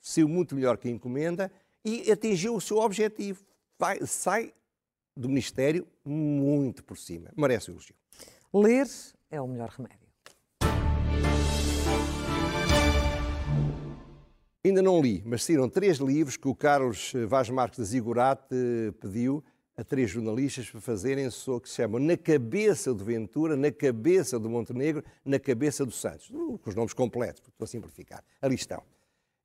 saiu 0.00 0.28
muito 0.28 0.54
melhor 0.56 0.76
que 0.76 0.88
a 0.88 0.90
encomenda 0.90 1.52
e 1.84 2.10
atingiu 2.10 2.54
o 2.54 2.60
seu 2.60 2.78
objetivo. 2.78 3.44
Vai, 3.78 4.04
sai 4.06 4.52
do 5.16 5.28
Ministério 5.28 5.86
muito 6.04 6.84
por 6.84 6.96
cima. 6.96 7.30
Merece 7.36 7.70
o 7.70 7.72
elogio. 7.72 7.94
Ler 8.52 8.86
é 9.30 9.40
o 9.40 9.46
melhor 9.46 9.68
remédio. 9.68 10.00
Ainda 14.62 14.82
não 14.82 15.00
li, 15.00 15.22
mas 15.24 15.44
saíram 15.44 15.70
três 15.70 15.96
livros 15.98 16.36
que 16.36 16.46
o 16.46 16.54
Carlos 16.54 17.14
Vaz 17.26 17.48
Marques 17.48 17.78
da 17.78 17.84
Zigurate 17.84 18.54
eh, 18.54 18.92
pediu 19.00 19.42
a 19.74 19.82
três 19.82 20.10
jornalistas 20.10 20.68
para 20.68 20.80
fazerem 20.82 21.26
o 21.26 21.60
que 21.60 21.68
se 21.68 21.76
chama 21.76 21.98
Na 21.98 22.14
Cabeça 22.14 22.92
do 22.92 23.02
Ventura, 23.02 23.56
Na 23.56 23.72
Cabeça 23.72 24.38
do 24.38 24.50
Montenegro, 24.50 25.02
Na 25.24 25.38
Cabeça 25.38 25.86
do 25.86 25.90
Santos. 25.90 26.28
Com 26.28 26.60
os 26.66 26.74
nomes 26.74 26.92
completos, 26.92 27.42
estou 27.48 27.64
a 27.64 27.66
simplificar. 27.66 28.22
Ali 28.42 28.56
estão. 28.56 28.82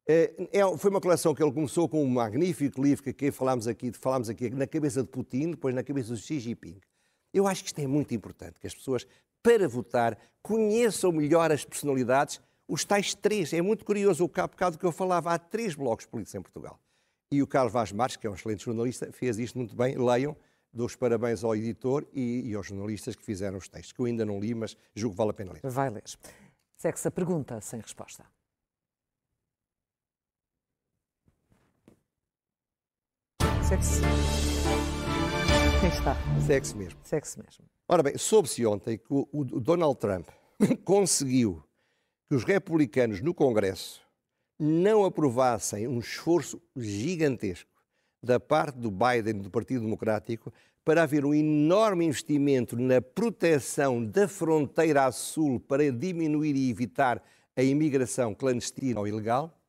É, 0.08 0.36
é, 0.52 0.78
foi 0.78 0.92
uma 0.92 1.02
coleção 1.02 1.34
que 1.34 1.42
ele 1.42 1.52
começou 1.52 1.90
com 1.90 2.04
um 2.04 2.08
magnífico 2.08 2.82
livro 2.82 3.04
que 3.12 3.32
falámos 3.32 3.68
aqui, 3.68 3.92
falámos 3.92 4.30
aqui 4.30 4.52
na 4.52 4.68
cabeça 4.68 5.02
de 5.02 5.10
Putin, 5.10 5.52
depois 5.52 5.74
na 5.74 5.84
cabeça 5.84 6.14
de 6.14 6.22
Xi 6.22 6.40
Jinping. 6.40 6.80
Eu 7.34 7.48
acho 7.48 7.64
que 7.64 7.70
isto 7.70 7.80
é 7.80 7.88
muito 7.88 8.14
importante, 8.14 8.60
que 8.60 8.68
as 8.68 8.76
pessoas, 8.76 9.08
para 9.42 9.68
votar, 9.68 10.18
conheçam 10.44 11.12
melhor 11.12 11.52
as 11.52 11.66
personalidades, 11.66 12.40
os 12.68 12.86
tais 12.86 13.16
três. 13.16 13.52
É 13.52 13.62
muito 13.62 13.84
curioso, 13.84 14.24
o 14.24 14.28
bocado 14.28 14.78
que 14.78 14.86
eu 14.86 14.92
falava, 14.92 15.34
há 15.34 15.40
três 15.40 15.76
blocos 15.76 16.06
políticos 16.06 16.36
em 16.36 16.42
Portugal. 16.42 16.80
E 17.32 17.42
o 17.42 17.48
Carlos 17.48 17.74
Vaz 17.74 17.92
Marques, 17.92 18.18
que 18.18 18.28
é 18.28 18.30
um 18.30 18.36
excelente 18.36 18.64
jornalista, 18.64 19.12
fez 19.12 19.40
isto 19.40 19.58
muito 19.58 19.76
bem. 19.76 19.98
Leiam, 19.98 20.38
dou 20.72 20.86
os 20.86 20.96
parabéns 20.96 21.44
ao 21.44 21.56
editor 21.56 22.06
e, 22.14 22.48
e 22.48 22.56
aos 22.56 22.68
jornalistas 22.68 23.16
que 23.16 23.24
fizeram 23.24 23.58
os 23.58 23.68
textos, 23.68 23.92
que 23.92 24.00
eu 24.00 24.06
ainda 24.06 24.24
não 24.24 24.40
li, 24.40 24.54
mas 24.54 24.78
julgo 24.94 25.16
que 25.16 25.18
vale 25.18 25.32
a 25.32 25.34
pena 25.34 25.54
ler. 25.54 25.62
Vai 25.64 25.90
ler. 25.90 26.04
Segue-se 26.78 27.08
a 27.08 27.12
pergunta 27.12 27.60
sem 27.60 27.80
resposta. 27.80 28.24
Sexo. 33.68 34.02
Quem 35.82 35.90
está? 35.90 36.16
Sexo 36.46 36.78
mesmo. 36.78 37.00
Sexo 37.02 37.40
mesmo. 37.40 37.66
Ora 37.90 38.04
bem, 38.04 38.16
soube-se 38.16 38.64
ontem 38.64 38.96
que 38.96 39.06
o, 39.10 39.28
o 39.34 39.44
Donald 39.60 39.98
Trump 40.00 40.28
conseguiu 40.86 41.64
que 42.30 42.36
os 42.36 42.44
republicanos 42.44 43.22
no 43.22 43.34
Congresso 43.34 44.02
não 44.60 45.04
aprovassem 45.04 45.88
um 45.88 45.98
esforço 45.98 46.62
gigantesco 46.76 47.72
da 48.22 48.40
parte 48.40 48.78
do 48.78 48.92
Biden, 48.92 49.42
do 49.42 49.50
Partido 49.50 49.82
Democrático, 49.82 50.54
para 50.84 51.02
haver 51.02 51.26
um 51.26 51.34
enorme 51.34 52.06
investimento 52.06 52.78
na 52.78 53.02
proteção 53.02 54.06
da 54.06 54.28
fronteira 54.28 55.06
a 55.06 55.12
sul 55.12 55.60
para 55.60 55.92
diminuir 55.92 56.56
e 56.56 56.70
evitar 56.70 57.20
a 57.56 57.64
imigração 57.64 58.36
clandestina 58.36 59.00
ou 59.00 59.08
ilegal, 59.08 59.60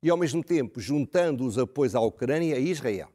e 0.00 0.08
ao 0.08 0.16
mesmo 0.16 0.44
tempo 0.44 0.80
juntando 0.80 1.44
os 1.44 1.58
apoios 1.58 1.96
à 1.96 2.00
Ucrânia 2.00 2.54
e 2.54 2.56
a 2.56 2.60
Israel. 2.60 3.08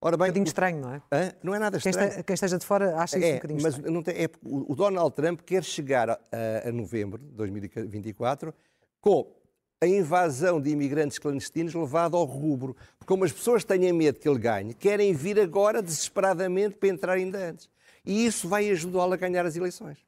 Ora 0.00 0.16
bem, 0.16 0.26
um 0.26 0.28
bocadinho 0.28 0.46
estranho, 0.46 0.80
não 0.80 0.92
é? 0.92 1.02
Hã? 1.10 1.32
Não 1.42 1.54
é 1.54 1.58
nada 1.58 1.78
estranho. 1.78 2.12
Quem, 2.12 2.22
quem, 2.22 2.34
esteja 2.34 2.58
de 2.58 2.66
fora 2.66 2.96
acha 2.96 3.18
isso 3.18 3.26
é, 3.26 3.30
um 3.30 3.34
bocadinho 3.36 3.62
mas 3.62 3.74
estranho. 3.74 3.94
Não 3.94 4.02
tem, 4.02 4.14
é, 4.14 4.30
o 4.42 4.74
Donald 4.74 5.14
Trump 5.14 5.40
quer 5.40 5.64
chegar 5.64 6.10
a, 6.10 6.18
a 6.64 6.72
novembro 6.72 7.22
de 7.22 7.30
2024 7.34 8.54
com 9.00 9.32
a 9.80 9.86
invasão 9.86 10.60
de 10.60 10.70
imigrantes 10.70 11.18
clandestinos 11.18 11.74
levada 11.74 12.16
ao 12.16 12.24
rubro. 12.24 12.74
Porque 12.98 13.08
como 13.08 13.24
as 13.24 13.32
pessoas 13.32 13.64
têm 13.64 13.92
medo 13.92 14.18
que 14.18 14.28
ele 14.28 14.38
ganhe, 14.38 14.74
querem 14.74 15.12
vir 15.12 15.40
agora 15.40 15.82
desesperadamente 15.82 16.76
para 16.76 16.88
entrar 16.88 17.12
ainda 17.14 17.38
antes. 17.38 17.68
E 18.04 18.26
isso 18.26 18.48
vai 18.48 18.70
ajudá-lo 18.70 19.12
a 19.12 19.16
ganhar 19.16 19.44
as 19.44 19.56
eleições. 19.56 19.98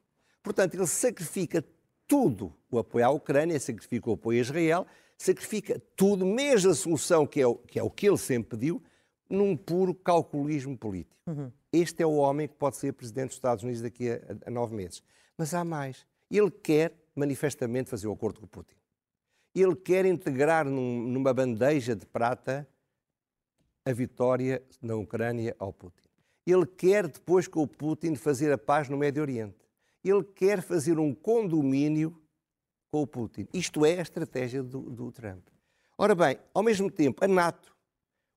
Portanto, 0.41 0.75
ele 0.75 0.87
sacrifica 0.87 1.63
tudo 2.07 2.53
o 2.71 2.79
apoio 2.79 3.05
à 3.05 3.09
Ucrânia, 3.09 3.59
sacrifica 3.59 4.09
o 4.09 4.13
apoio 4.13 4.39
a 4.39 4.41
Israel, 4.41 4.87
sacrifica 5.17 5.81
tudo, 5.95 6.25
mesmo 6.25 6.71
a 6.71 6.75
solução 6.75 7.27
que 7.27 7.41
é 7.41 7.45
o 7.45 7.55
que, 7.55 7.77
é 7.77 7.83
o 7.83 7.89
que 7.89 8.07
ele 8.07 8.17
sempre 8.17 8.57
pediu, 8.57 8.81
num 9.29 9.55
puro 9.55 9.93
calculismo 9.93 10.77
político. 10.77 11.15
Uhum. 11.27 11.51
Este 11.71 12.01
é 12.01 12.05
o 12.05 12.15
homem 12.15 12.47
que 12.47 12.55
pode 12.55 12.77
ser 12.77 12.93
presidente 12.93 13.27
dos 13.27 13.35
Estados 13.35 13.63
Unidos 13.63 13.81
daqui 13.81 14.09
a, 14.09 14.19
a 14.45 14.49
nove 14.49 14.75
meses. 14.75 15.03
Mas 15.37 15.53
há 15.53 15.63
mais. 15.63 16.05
Ele 16.29 16.49
quer 16.49 16.93
manifestamente 17.15 17.89
fazer 17.89 18.07
o 18.07 18.11
acordo 18.11 18.39
com 18.39 18.45
o 18.45 18.49
Putin. 18.49 18.75
Ele 19.53 19.75
quer 19.75 20.05
integrar 20.05 20.65
num, 20.65 21.01
numa 21.07 21.33
bandeja 21.33 21.95
de 21.95 22.05
prata 22.05 22.67
a 23.85 23.91
vitória 23.91 24.63
na 24.81 24.95
Ucrânia 24.95 25.55
ao 25.59 25.73
Putin. 25.73 26.07
Ele 26.45 26.65
quer, 26.65 27.07
depois 27.07 27.47
com 27.47 27.61
o 27.61 27.67
Putin, 27.67 28.15
fazer 28.15 28.51
a 28.51 28.57
paz 28.57 28.89
no 28.89 28.97
Médio 28.97 29.21
Oriente. 29.21 29.57
Ele 30.03 30.23
quer 30.23 30.61
fazer 30.61 30.97
um 30.97 31.13
condomínio 31.13 32.19
com 32.91 33.01
o 33.01 33.07
Putin. 33.07 33.47
Isto 33.53 33.85
é 33.85 33.99
a 33.99 34.01
estratégia 34.01 34.63
do, 34.63 34.81
do 34.81 35.11
Trump. 35.11 35.47
Ora 35.97 36.15
bem, 36.15 36.39
ao 36.53 36.63
mesmo 36.63 36.89
tempo, 36.89 37.23
a 37.23 37.27
NATO 37.27 37.75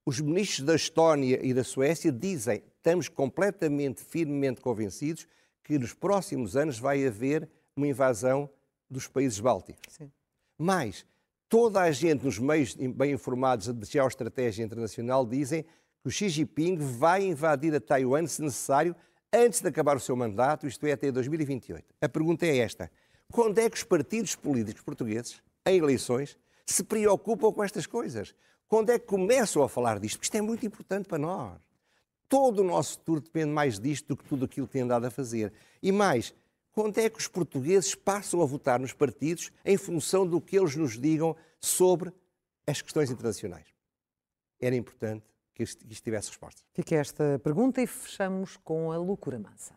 os 0.05 0.21
ministros 0.21 0.67
da 0.67 0.75
Estónia 0.75 1.39
e 1.43 1.55
da 1.55 1.63
Suécia 1.63 2.11
dizem 2.11 2.63
estamos 2.77 3.09
completamente, 3.09 4.03
firmemente 4.03 4.61
convencidos 4.61 5.27
que 5.63 5.79
nos 5.79 5.95
próximos 5.95 6.57
anos 6.57 6.79
vai 6.79 7.07
haver 7.07 7.49
uma 7.77 7.87
invasão 7.87 8.51
dos 8.91 9.07
países 9.07 9.39
bálticos. 9.39 9.83
Sim. 9.89 10.11
Mas 10.59 11.07
toda 11.49 11.81
a 11.81 11.91
gente 11.91 12.25
nos 12.25 12.39
meios 12.39 12.75
bem 12.75 13.13
informados 13.13 13.69
de 13.69 13.87
geoestratégia 13.87 14.65
internacional 14.65 15.25
dizem 15.25 15.63
que 15.63 16.09
o 16.09 16.11
Xi 16.11 16.29
Jinping 16.29 16.77
vai 16.77 17.25
invadir 17.25 17.75
a 17.75 17.81
Taiwan, 17.81 18.27
se 18.27 18.43
necessário, 18.43 18.97
antes 19.33 19.61
de 19.61 19.69
acabar 19.69 19.97
o 19.97 20.01
seu 20.01 20.17
mandato, 20.17 20.67
isto 20.67 20.85
é, 20.87 20.93
até 20.93 21.11
2028. 21.13 21.85
A 22.01 22.09
pergunta 22.09 22.45
é 22.45 22.59
esta: 22.59 22.91
quando 23.31 23.59
é 23.59 23.71
que 23.71 23.77
os 23.77 23.85
partidos 23.85 24.35
políticos 24.35 24.83
portugueses, 24.83 25.41
em 25.65 25.79
eleições, 25.79 26.37
se 26.67 26.83
preocupam 26.83 27.53
com 27.53 27.63
estas 27.63 27.87
coisas? 27.87 28.35
Quando 28.73 28.89
é 28.89 28.99
que 28.99 29.05
começam 29.05 29.63
a 29.63 29.69
falar 29.69 30.01
disto? 30.01 30.17
Porque 30.17 30.25
isto 30.25 30.35
é 30.35 30.41
muito 30.41 30.65
importante 30.65 31.07
para 31.07 31.19
nós. 31.19 31.61
Todo 32.27 32.61
o 32.61 32.65
nosso 32.65 32.95
futuro 32.95 33.21
depende 33.21 33.51
mais 33.51 33.79
disto 33.79 34.09
do 34.09 34.17
que 34.17 34.25
tudo 34.25 34.47
aquilo 34.47 34.67
que 34.67 34.73
tem 34.73 34.81
andado 34.81 35.05
a 35.05 35.11
fazer. 35.11 35.53
E 35.83 35.93
mais, 35.93 36.35
quando 36.73 36.97
é 36.97 37.11
que 37.11 37.19
os 37.19 37.29
portugueses 37.29 37.95
passam 37.95 38.41
a 38.41 38.47
votar 38.47 38.81
nos 38.81 38.95
partidos 38.95 39.53
em 39.63 39.77
função 39.77 40.27
do 40.27 40.41
que 40.41 40.57
eles 40.57 40.75
nos 40.75 40.99
digam 40.99 41.37
sobre 41.61 42.15
as 42.67 42.81
questões 42.81 43.11
internacionais? 43.11 43.67
Era 44.59 44.75
importante 44.75 45.27
que 45.55 45.65
isto, 45.65 45.87
tivesse 46.03 46.29
resposta. 46.29 46.63
Fica 46.73 46.95
esta 46.95 47.39
pergunta 47.41 47.83
e 47.83 47.87
fechamos 47.87 48.57
com 48.57 48.91
a 48.91 48.97
loucura 48.97 49.39
mansa. 49.39 49.75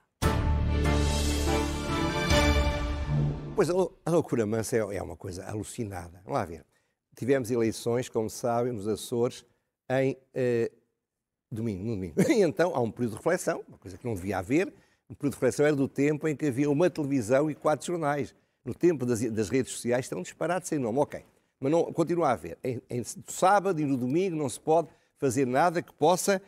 Pois 3.58 3.70
a 3.70 4.10
loucura 4.10 4.46
mansa 4.46 4.78
é, 4.78 4.96
é 4.96 5.04
uma 5.04 5.18
coisa 5.18 5.44
alucinada. 5.44 6.22
Vamos 6.24 6.40
lá 6.40 6.46
ver 6.46 6.66
tivemos 7.16 7.50
eleições, 7.50 8.10
como 8.10 8.30
sabem, 8.30 8.74
nos 8.74 8.88
Açores, 8.88 9.46
em 9.90 10.18
eh, 10.34 10.72
domingo, 11.52 11.84
no 11.84 11.96
domingo. 11.96 12.16
E 12.30 12.42
então 12.42 12.76
há 12.76 12.80
um 12.80 12.92
período 12.92 13.12
de 13.12 13.18
reflexão, 13.18 13.64
uma 13.68 13.78
coisa 13.78 13.98
que 13.98 14.06
não 14.06 14.16
devia 14.16 14.38
haver. 14.38 14.68
Um 15.10 15.14
período 15.14 15.34
de 15.34 15.36
reflexão 15.36 15.66
era 15.66 15.76
do 15.76 15.88
tempo 15.88 16.28
em 16.28 16.36
que 16.36 16.48
havia 16.48 16.70
uma 16.70 16.90
televisão 16.90 17.50
e 17.50 17.56
quatro 17.56 17.86
jornais. 17.86 18.36
No 18.64 18.74
tempo 18.74 19.06
das, 19.06 19.22
das 19.32 19.50
redes 19.50 19.72
sociais 19.72 20.06
estão 20.06 20.22
disparados 20.22 20.68
sem 20.68 20.80
nome. 20.80 21.00
Ok, 21.00 21.24
mas 21.60 21.72
não, 21.72 21.94
continua 21.94 22.30
a 22.30 22.32
haver. 22.32 22.58
Em, 22.64 22.82
em, 22.90 23.00
no 23.00 23.32
sábado 23.32 23.80
e 23.80 23.86
no 23.86 23.96
domingo 23.96 24.36
não 24.36 24.50
se 24.50 24.60
pode 24.60 24.90
fazer 25.18 25.46
nada 25.46 25.82
que 25.82 25.94
possa, 25.94 26.42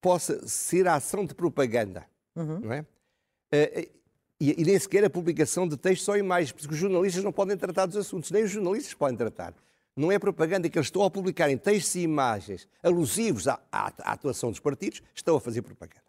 possa 0.00 0.46
ser 0.46 0.86
a 0.88 0.96
ação 0.96 1.24
de 1.24 1.34
propaganda. 1.34 2.06
Uhum. 2.34 2.60
Não 2.60 2.72
é? 2.72 2.80
Uh, 2.80 3.97
e, 4.40 4.60
e, 4.60 4.64
nem 4.64 4.78
sequer 4.78 5.04
a 5.04 5.10
publicação 5.10 5.66
de 5.66 5.76
textos 5.76 6.08
ou 6.08 6.16
imagens, 6.16 6.52
porque 6.52 6.72
os 6.72 6.78
jornalistas 6.78 7.24
não 7.24 7.32
podem 7.32 7.56
tratar 7.56 7.86
dos 7.86 7.96
assuntos, 7.96 8.30
nem 8.30 8.44
os 8.44 8.50
jornalistas 8.50 8.94
podem 8.94 9.16
tratar. 9.16 9.54
Não 9.96 10.12
é 10.12 10.18
propaganda 10.18 10.68
que 10.68 10.78
eles 10.78 10.86
estão 10.86 11.02
a 11.02 11.10
publicarem 11.10 11.58
textos 11.58 11.96
e 11.96 12.00
imagens 12.00 12.68
alusivos 12.82 13.48
à, 13.48 13.60
à, 13.72 13.86
à 13.86 14.12
atuação 14.12 14.50
dos 14.50 14.60
partidos, 14.60 15.02
estão 15.12 15.36
a 15.36 15.40
fazer 15.40 15.62
propaganda. 15.62 16.04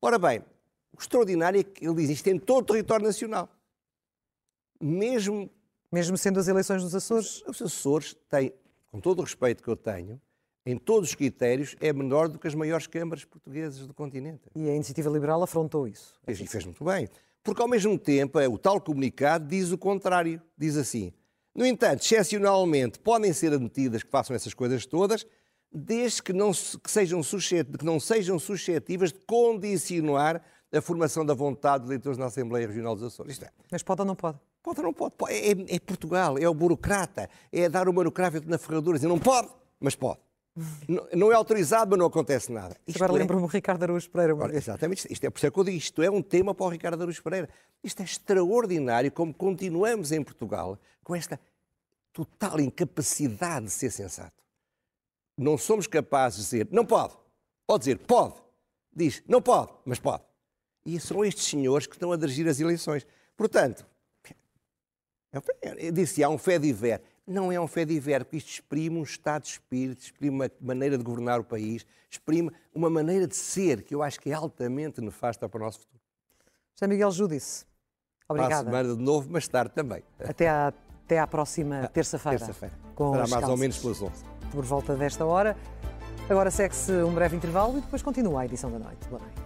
Ora 0.00 0.18
bem, 0.18 0.44
o 0.96 1.00
extraordinário 1.00 1.60
é 1.60 1.64
que 1.64 1.84
ele 1.84 1.96
diz 1.96 2.10
isto 2.10 2.28
em 2.28 2.38
todo 2.38 2.62
o 2.62 2.66
território 2.66 3.04
nacional. 3.04 3.48
Mesmo. 4.80 5.50
Mesmo 5.90 6.16
sendo 6.18 6.40
as 6.40 6.48
eleições 6.48 6.82
dos 6.82 6.94
Açores? 6.94 7.42
Os 7.46 7.62
Açores 7.62 8.14
têm, 8.28 8.52
com 8.90 9.00
todo 9.00 9.20
o 9.20 9.22
respeito 9.22 9.62
que 9.62 9.68
eu 9.68 9.76
tenho, 9.76 10.20
em 10.64 10.76
todos 10.76 11.10
os 11.10 11.14
critérios, 11.14 11.76
é 11.80 11.92
menor 11.92 12.28
do 12.28 12.40
que 12.40 12.48
as 12.48 12.54
maiores 12.54 12.88
câmaras 12.88 13.24
portuguesas 13.24 13.86
do 13.86 13.94
continente. 13.94 14.42
E 14.54 14.68
a 14.68 14.74
Iniciativa 14.74 15.08
Liberal 15.08 15.42
afrontou 15.42 15.86
isso. 15.86 16.14
E 16.26 16.34
fez 16.34 16.64
muito 16.64 16.84
bem. 16.84 17.08
Porque, 17.46 17.62
ao 17.62 17.68
mesmo 17.68 17.96
tempo, 17.96 18.40
é, 18.40 18.48
o 18.48 18.58
tal 18.58 18.80
comunicado 18.80 19.46
diz 19.46 19.70
o 19.70 19.78
contrário. 19.78 20.42
Diz 20.58 20.76
assim: 20.76 21.12
no 21.54 21.64
entanto, 21.64 22.02
excepcionalmente, 22.02 22.98
podem 22.98 23.32
ser 23.32 23.52
admitidas 23.52 24.02
que 24.02 24.10
façam 24.10 24.34
essas 24.34 24.52
coisas 24.52 24.84
todas, 24.84 25.24
desde 25.72 26.24
que 26.24 26.32
não, 26.32 26.50
que 26.50 26.90
sejam, 26.90 27.20
que 27.22 27.84
não 27.84 28.00
sejam 28.00 28.36
suscetíveis 28.36 29.12
de 29.12 29.20
condicionar 29.20 30.42
a 30.72 30.80
formação 30.82 31.24
da 31.24 31.34
vontade 31.34 31.84
de 31.84 31.90
eleitores 31.90 32.18
na 32.18 32.26
Assembleia 32.26 32.66
Regional 32.66 32.96
dos 32.96 33.04
Açores. 33.04 33.40
É. 33.40 33.48
Mas 33.70 33.84
pode 33.84 34.00
ou 34.00 34.06
não 34.06 34.16
pode? 34.16 34.38
Pode 34.60 34.80
ou 34.80 34.86
não 34.86 34.92
pode. 34.92 35.14
É, 35.30 35.52
é, 35.52 35.78
Portugal, 35.78 36.36
é 36.36 36.48
o 36.48 36.52
burocrata, 36.52 37.30
é 37.52 37.68
dar 37.68 37.86
uma 37.86 37.94
burocrata 37.94 38.42
na 38.44 38.58
ferradura 38.58 38.96
e 38.96 38.98
dizer 38.98 39.08
não 39.08 39.20
pode, 39.20 39.48
mas 39.78 39.94
pode. 39.94 40.18
Não, 41.12 41.30
é 41.30 41.34
autorizado, 41.34 41.90
mas 41.90 41.98
não 41.98 42.06
acontece 42.06 42.50
nada. 42.50 42.76
Isto 42.86 43.02
Agora 43.02 43.18
é... 43.18 43.20
lembro-me 43.20 43.42
o 43.42 43.46
Ricardo 43.46 43.82
Araújo 43.82 44.08
Pereira. 44.08 44.34
Ora, 44.34 44.56
exatamente, 44.56 45.06
isto 45.12 45.24
é 45.24 45.30
por 45.30 45.38
isso 45.38 45.46
é 45.46 45.50
que 45.50 45.58
eu 45.58 45.64
digo, 45.64 45.76
isto 45.76 46.02
é 46.02 46.10
um 46.10 46.22
tema 46.22 46.54
para 46.54 46.66
o 46.66 46.68
Ricardo 46.70 47.00
Araújo 47.00 47.22
Pereira. 47.22 47.48
Isto 47.84 48.00
é 48.00 48.04
extraordinário 48.04 49.12
como 49.12 49.34
continuamos 49.34 50.12
em 50.12 50.22
Portugal 50.22 50.78
com 51.04 51.14
esta 51.14 51.38
total 52.12 52.58
incapacidade 52.60 53.66
de 53.66 53.72
ser 53.72 53.90
sensato. 53.90 54.42
Não 55.36 55.58
somos 55.58 55.86
capazes 55.86 56.38
de 56.38 56.44
dizer, 56.44 56.68
não 56.70 56.86
pode. 56.86 57.14
Pode 57.66 57.80
dizer, 57.80 57.98
pode. 57.98 58.34
Diz, 58.94 59.22
não 59.28 59.42
pode, 59.42 59.72
mas 59.84 59.98
pode. 59.98 60.22
E 60.86 60.98
são 60.98 61.22
estes 61.22 61.44
senhores 61.44 61.86
que 61.86 61.94
estão 61.94 62.12
a 62.12 62.16
dirigir 62.16 62.48
as 62.48 62.58
eleições. 62.58 63.06
Portanto, 63.36 63.86
eu 65.76 65.92
disse, 65.92 66.24
há 66.24 66.30
um 66.30 66.38
fé 66.38 66.58
de 66.58 66.72
ver 66.72 67.02
não 67.26 67.50
é 67.50 67.60
um 67.60 67.66
fé 67.66 67.84
de 67.84 67.98
ver, 67.98 68.24
porque 68.24 68.36
isto 68.36 68.50
exprime 68.50 68.98
um 68.98 69.02
estado 69.02 69.42
de 69.42 69.48
espírito, 69.48 70.00
exprime 70.00 70.36
uma 70.36 70.50
maneira 70.60 70.96
de 70.96 71.02
governar 71.02 71.40
o 71.40 71.44
país, 71.44 71.84
exprime 72.08 72.50
uma 72.72 72.88
maneira 72.88 73.26
de 73.26 73.34
ser 73.34 73.82
que 73.82 73.94
eu 73.94 74.02
acho 74.02 74.20
que 74.20 74.30
é 74.30 74.34
altamente 74.34 75.00
nefasta 75.00 75.48
para 75.48 75.60
o 75.60 75.64
nosso 75.64 75.80
futuro. 75.80 76.00
José 76.74 76.86
Miguel 76.86 77.10
Judice, 77.10 77.64
obrigada. 78.28 78.64
Para 78.64 78.78
a 78.78 78.82
semana 78.82 78.96
de 78.96 79.02
novo, 79.02 79.28
mas 79.30 79.48
tarde 79.48 79.72
também. 79.74 80.04
Até 80.20 80.48
à, 80.48 80.72
até 81.04 81.18
à 81.18 81.26
próxima 81.26 81.80
ah, 81.84 81.88
terça-feira. 81.88 82.38
Terça-feira. 82.38 82.74
Será 82.96 83.26
mais 83.26 83.48
ou 83.48 83.56
menos 83.56 83.78
pelas 83.78 84.00
11. 84.00 84.24
Por 84.52 84.64
volta 84.64 84.94
desta 84.94 85.24
hora. 85.24 85.56
Agora 86.28 86.50
segue-se 86.50 86.92
um 86.92 87.14
breve 87.14 87.36
intervalo 87.36 87.78
e 87.78 87.80
depois 87.80 88.02
continua 88.02 88.40
a 88.42 88.44
edição 88.44 88.70
da 88.70 88.78
noite. 88.78 89.08
Boa 89.08 89.20
noite. 89.20 89.45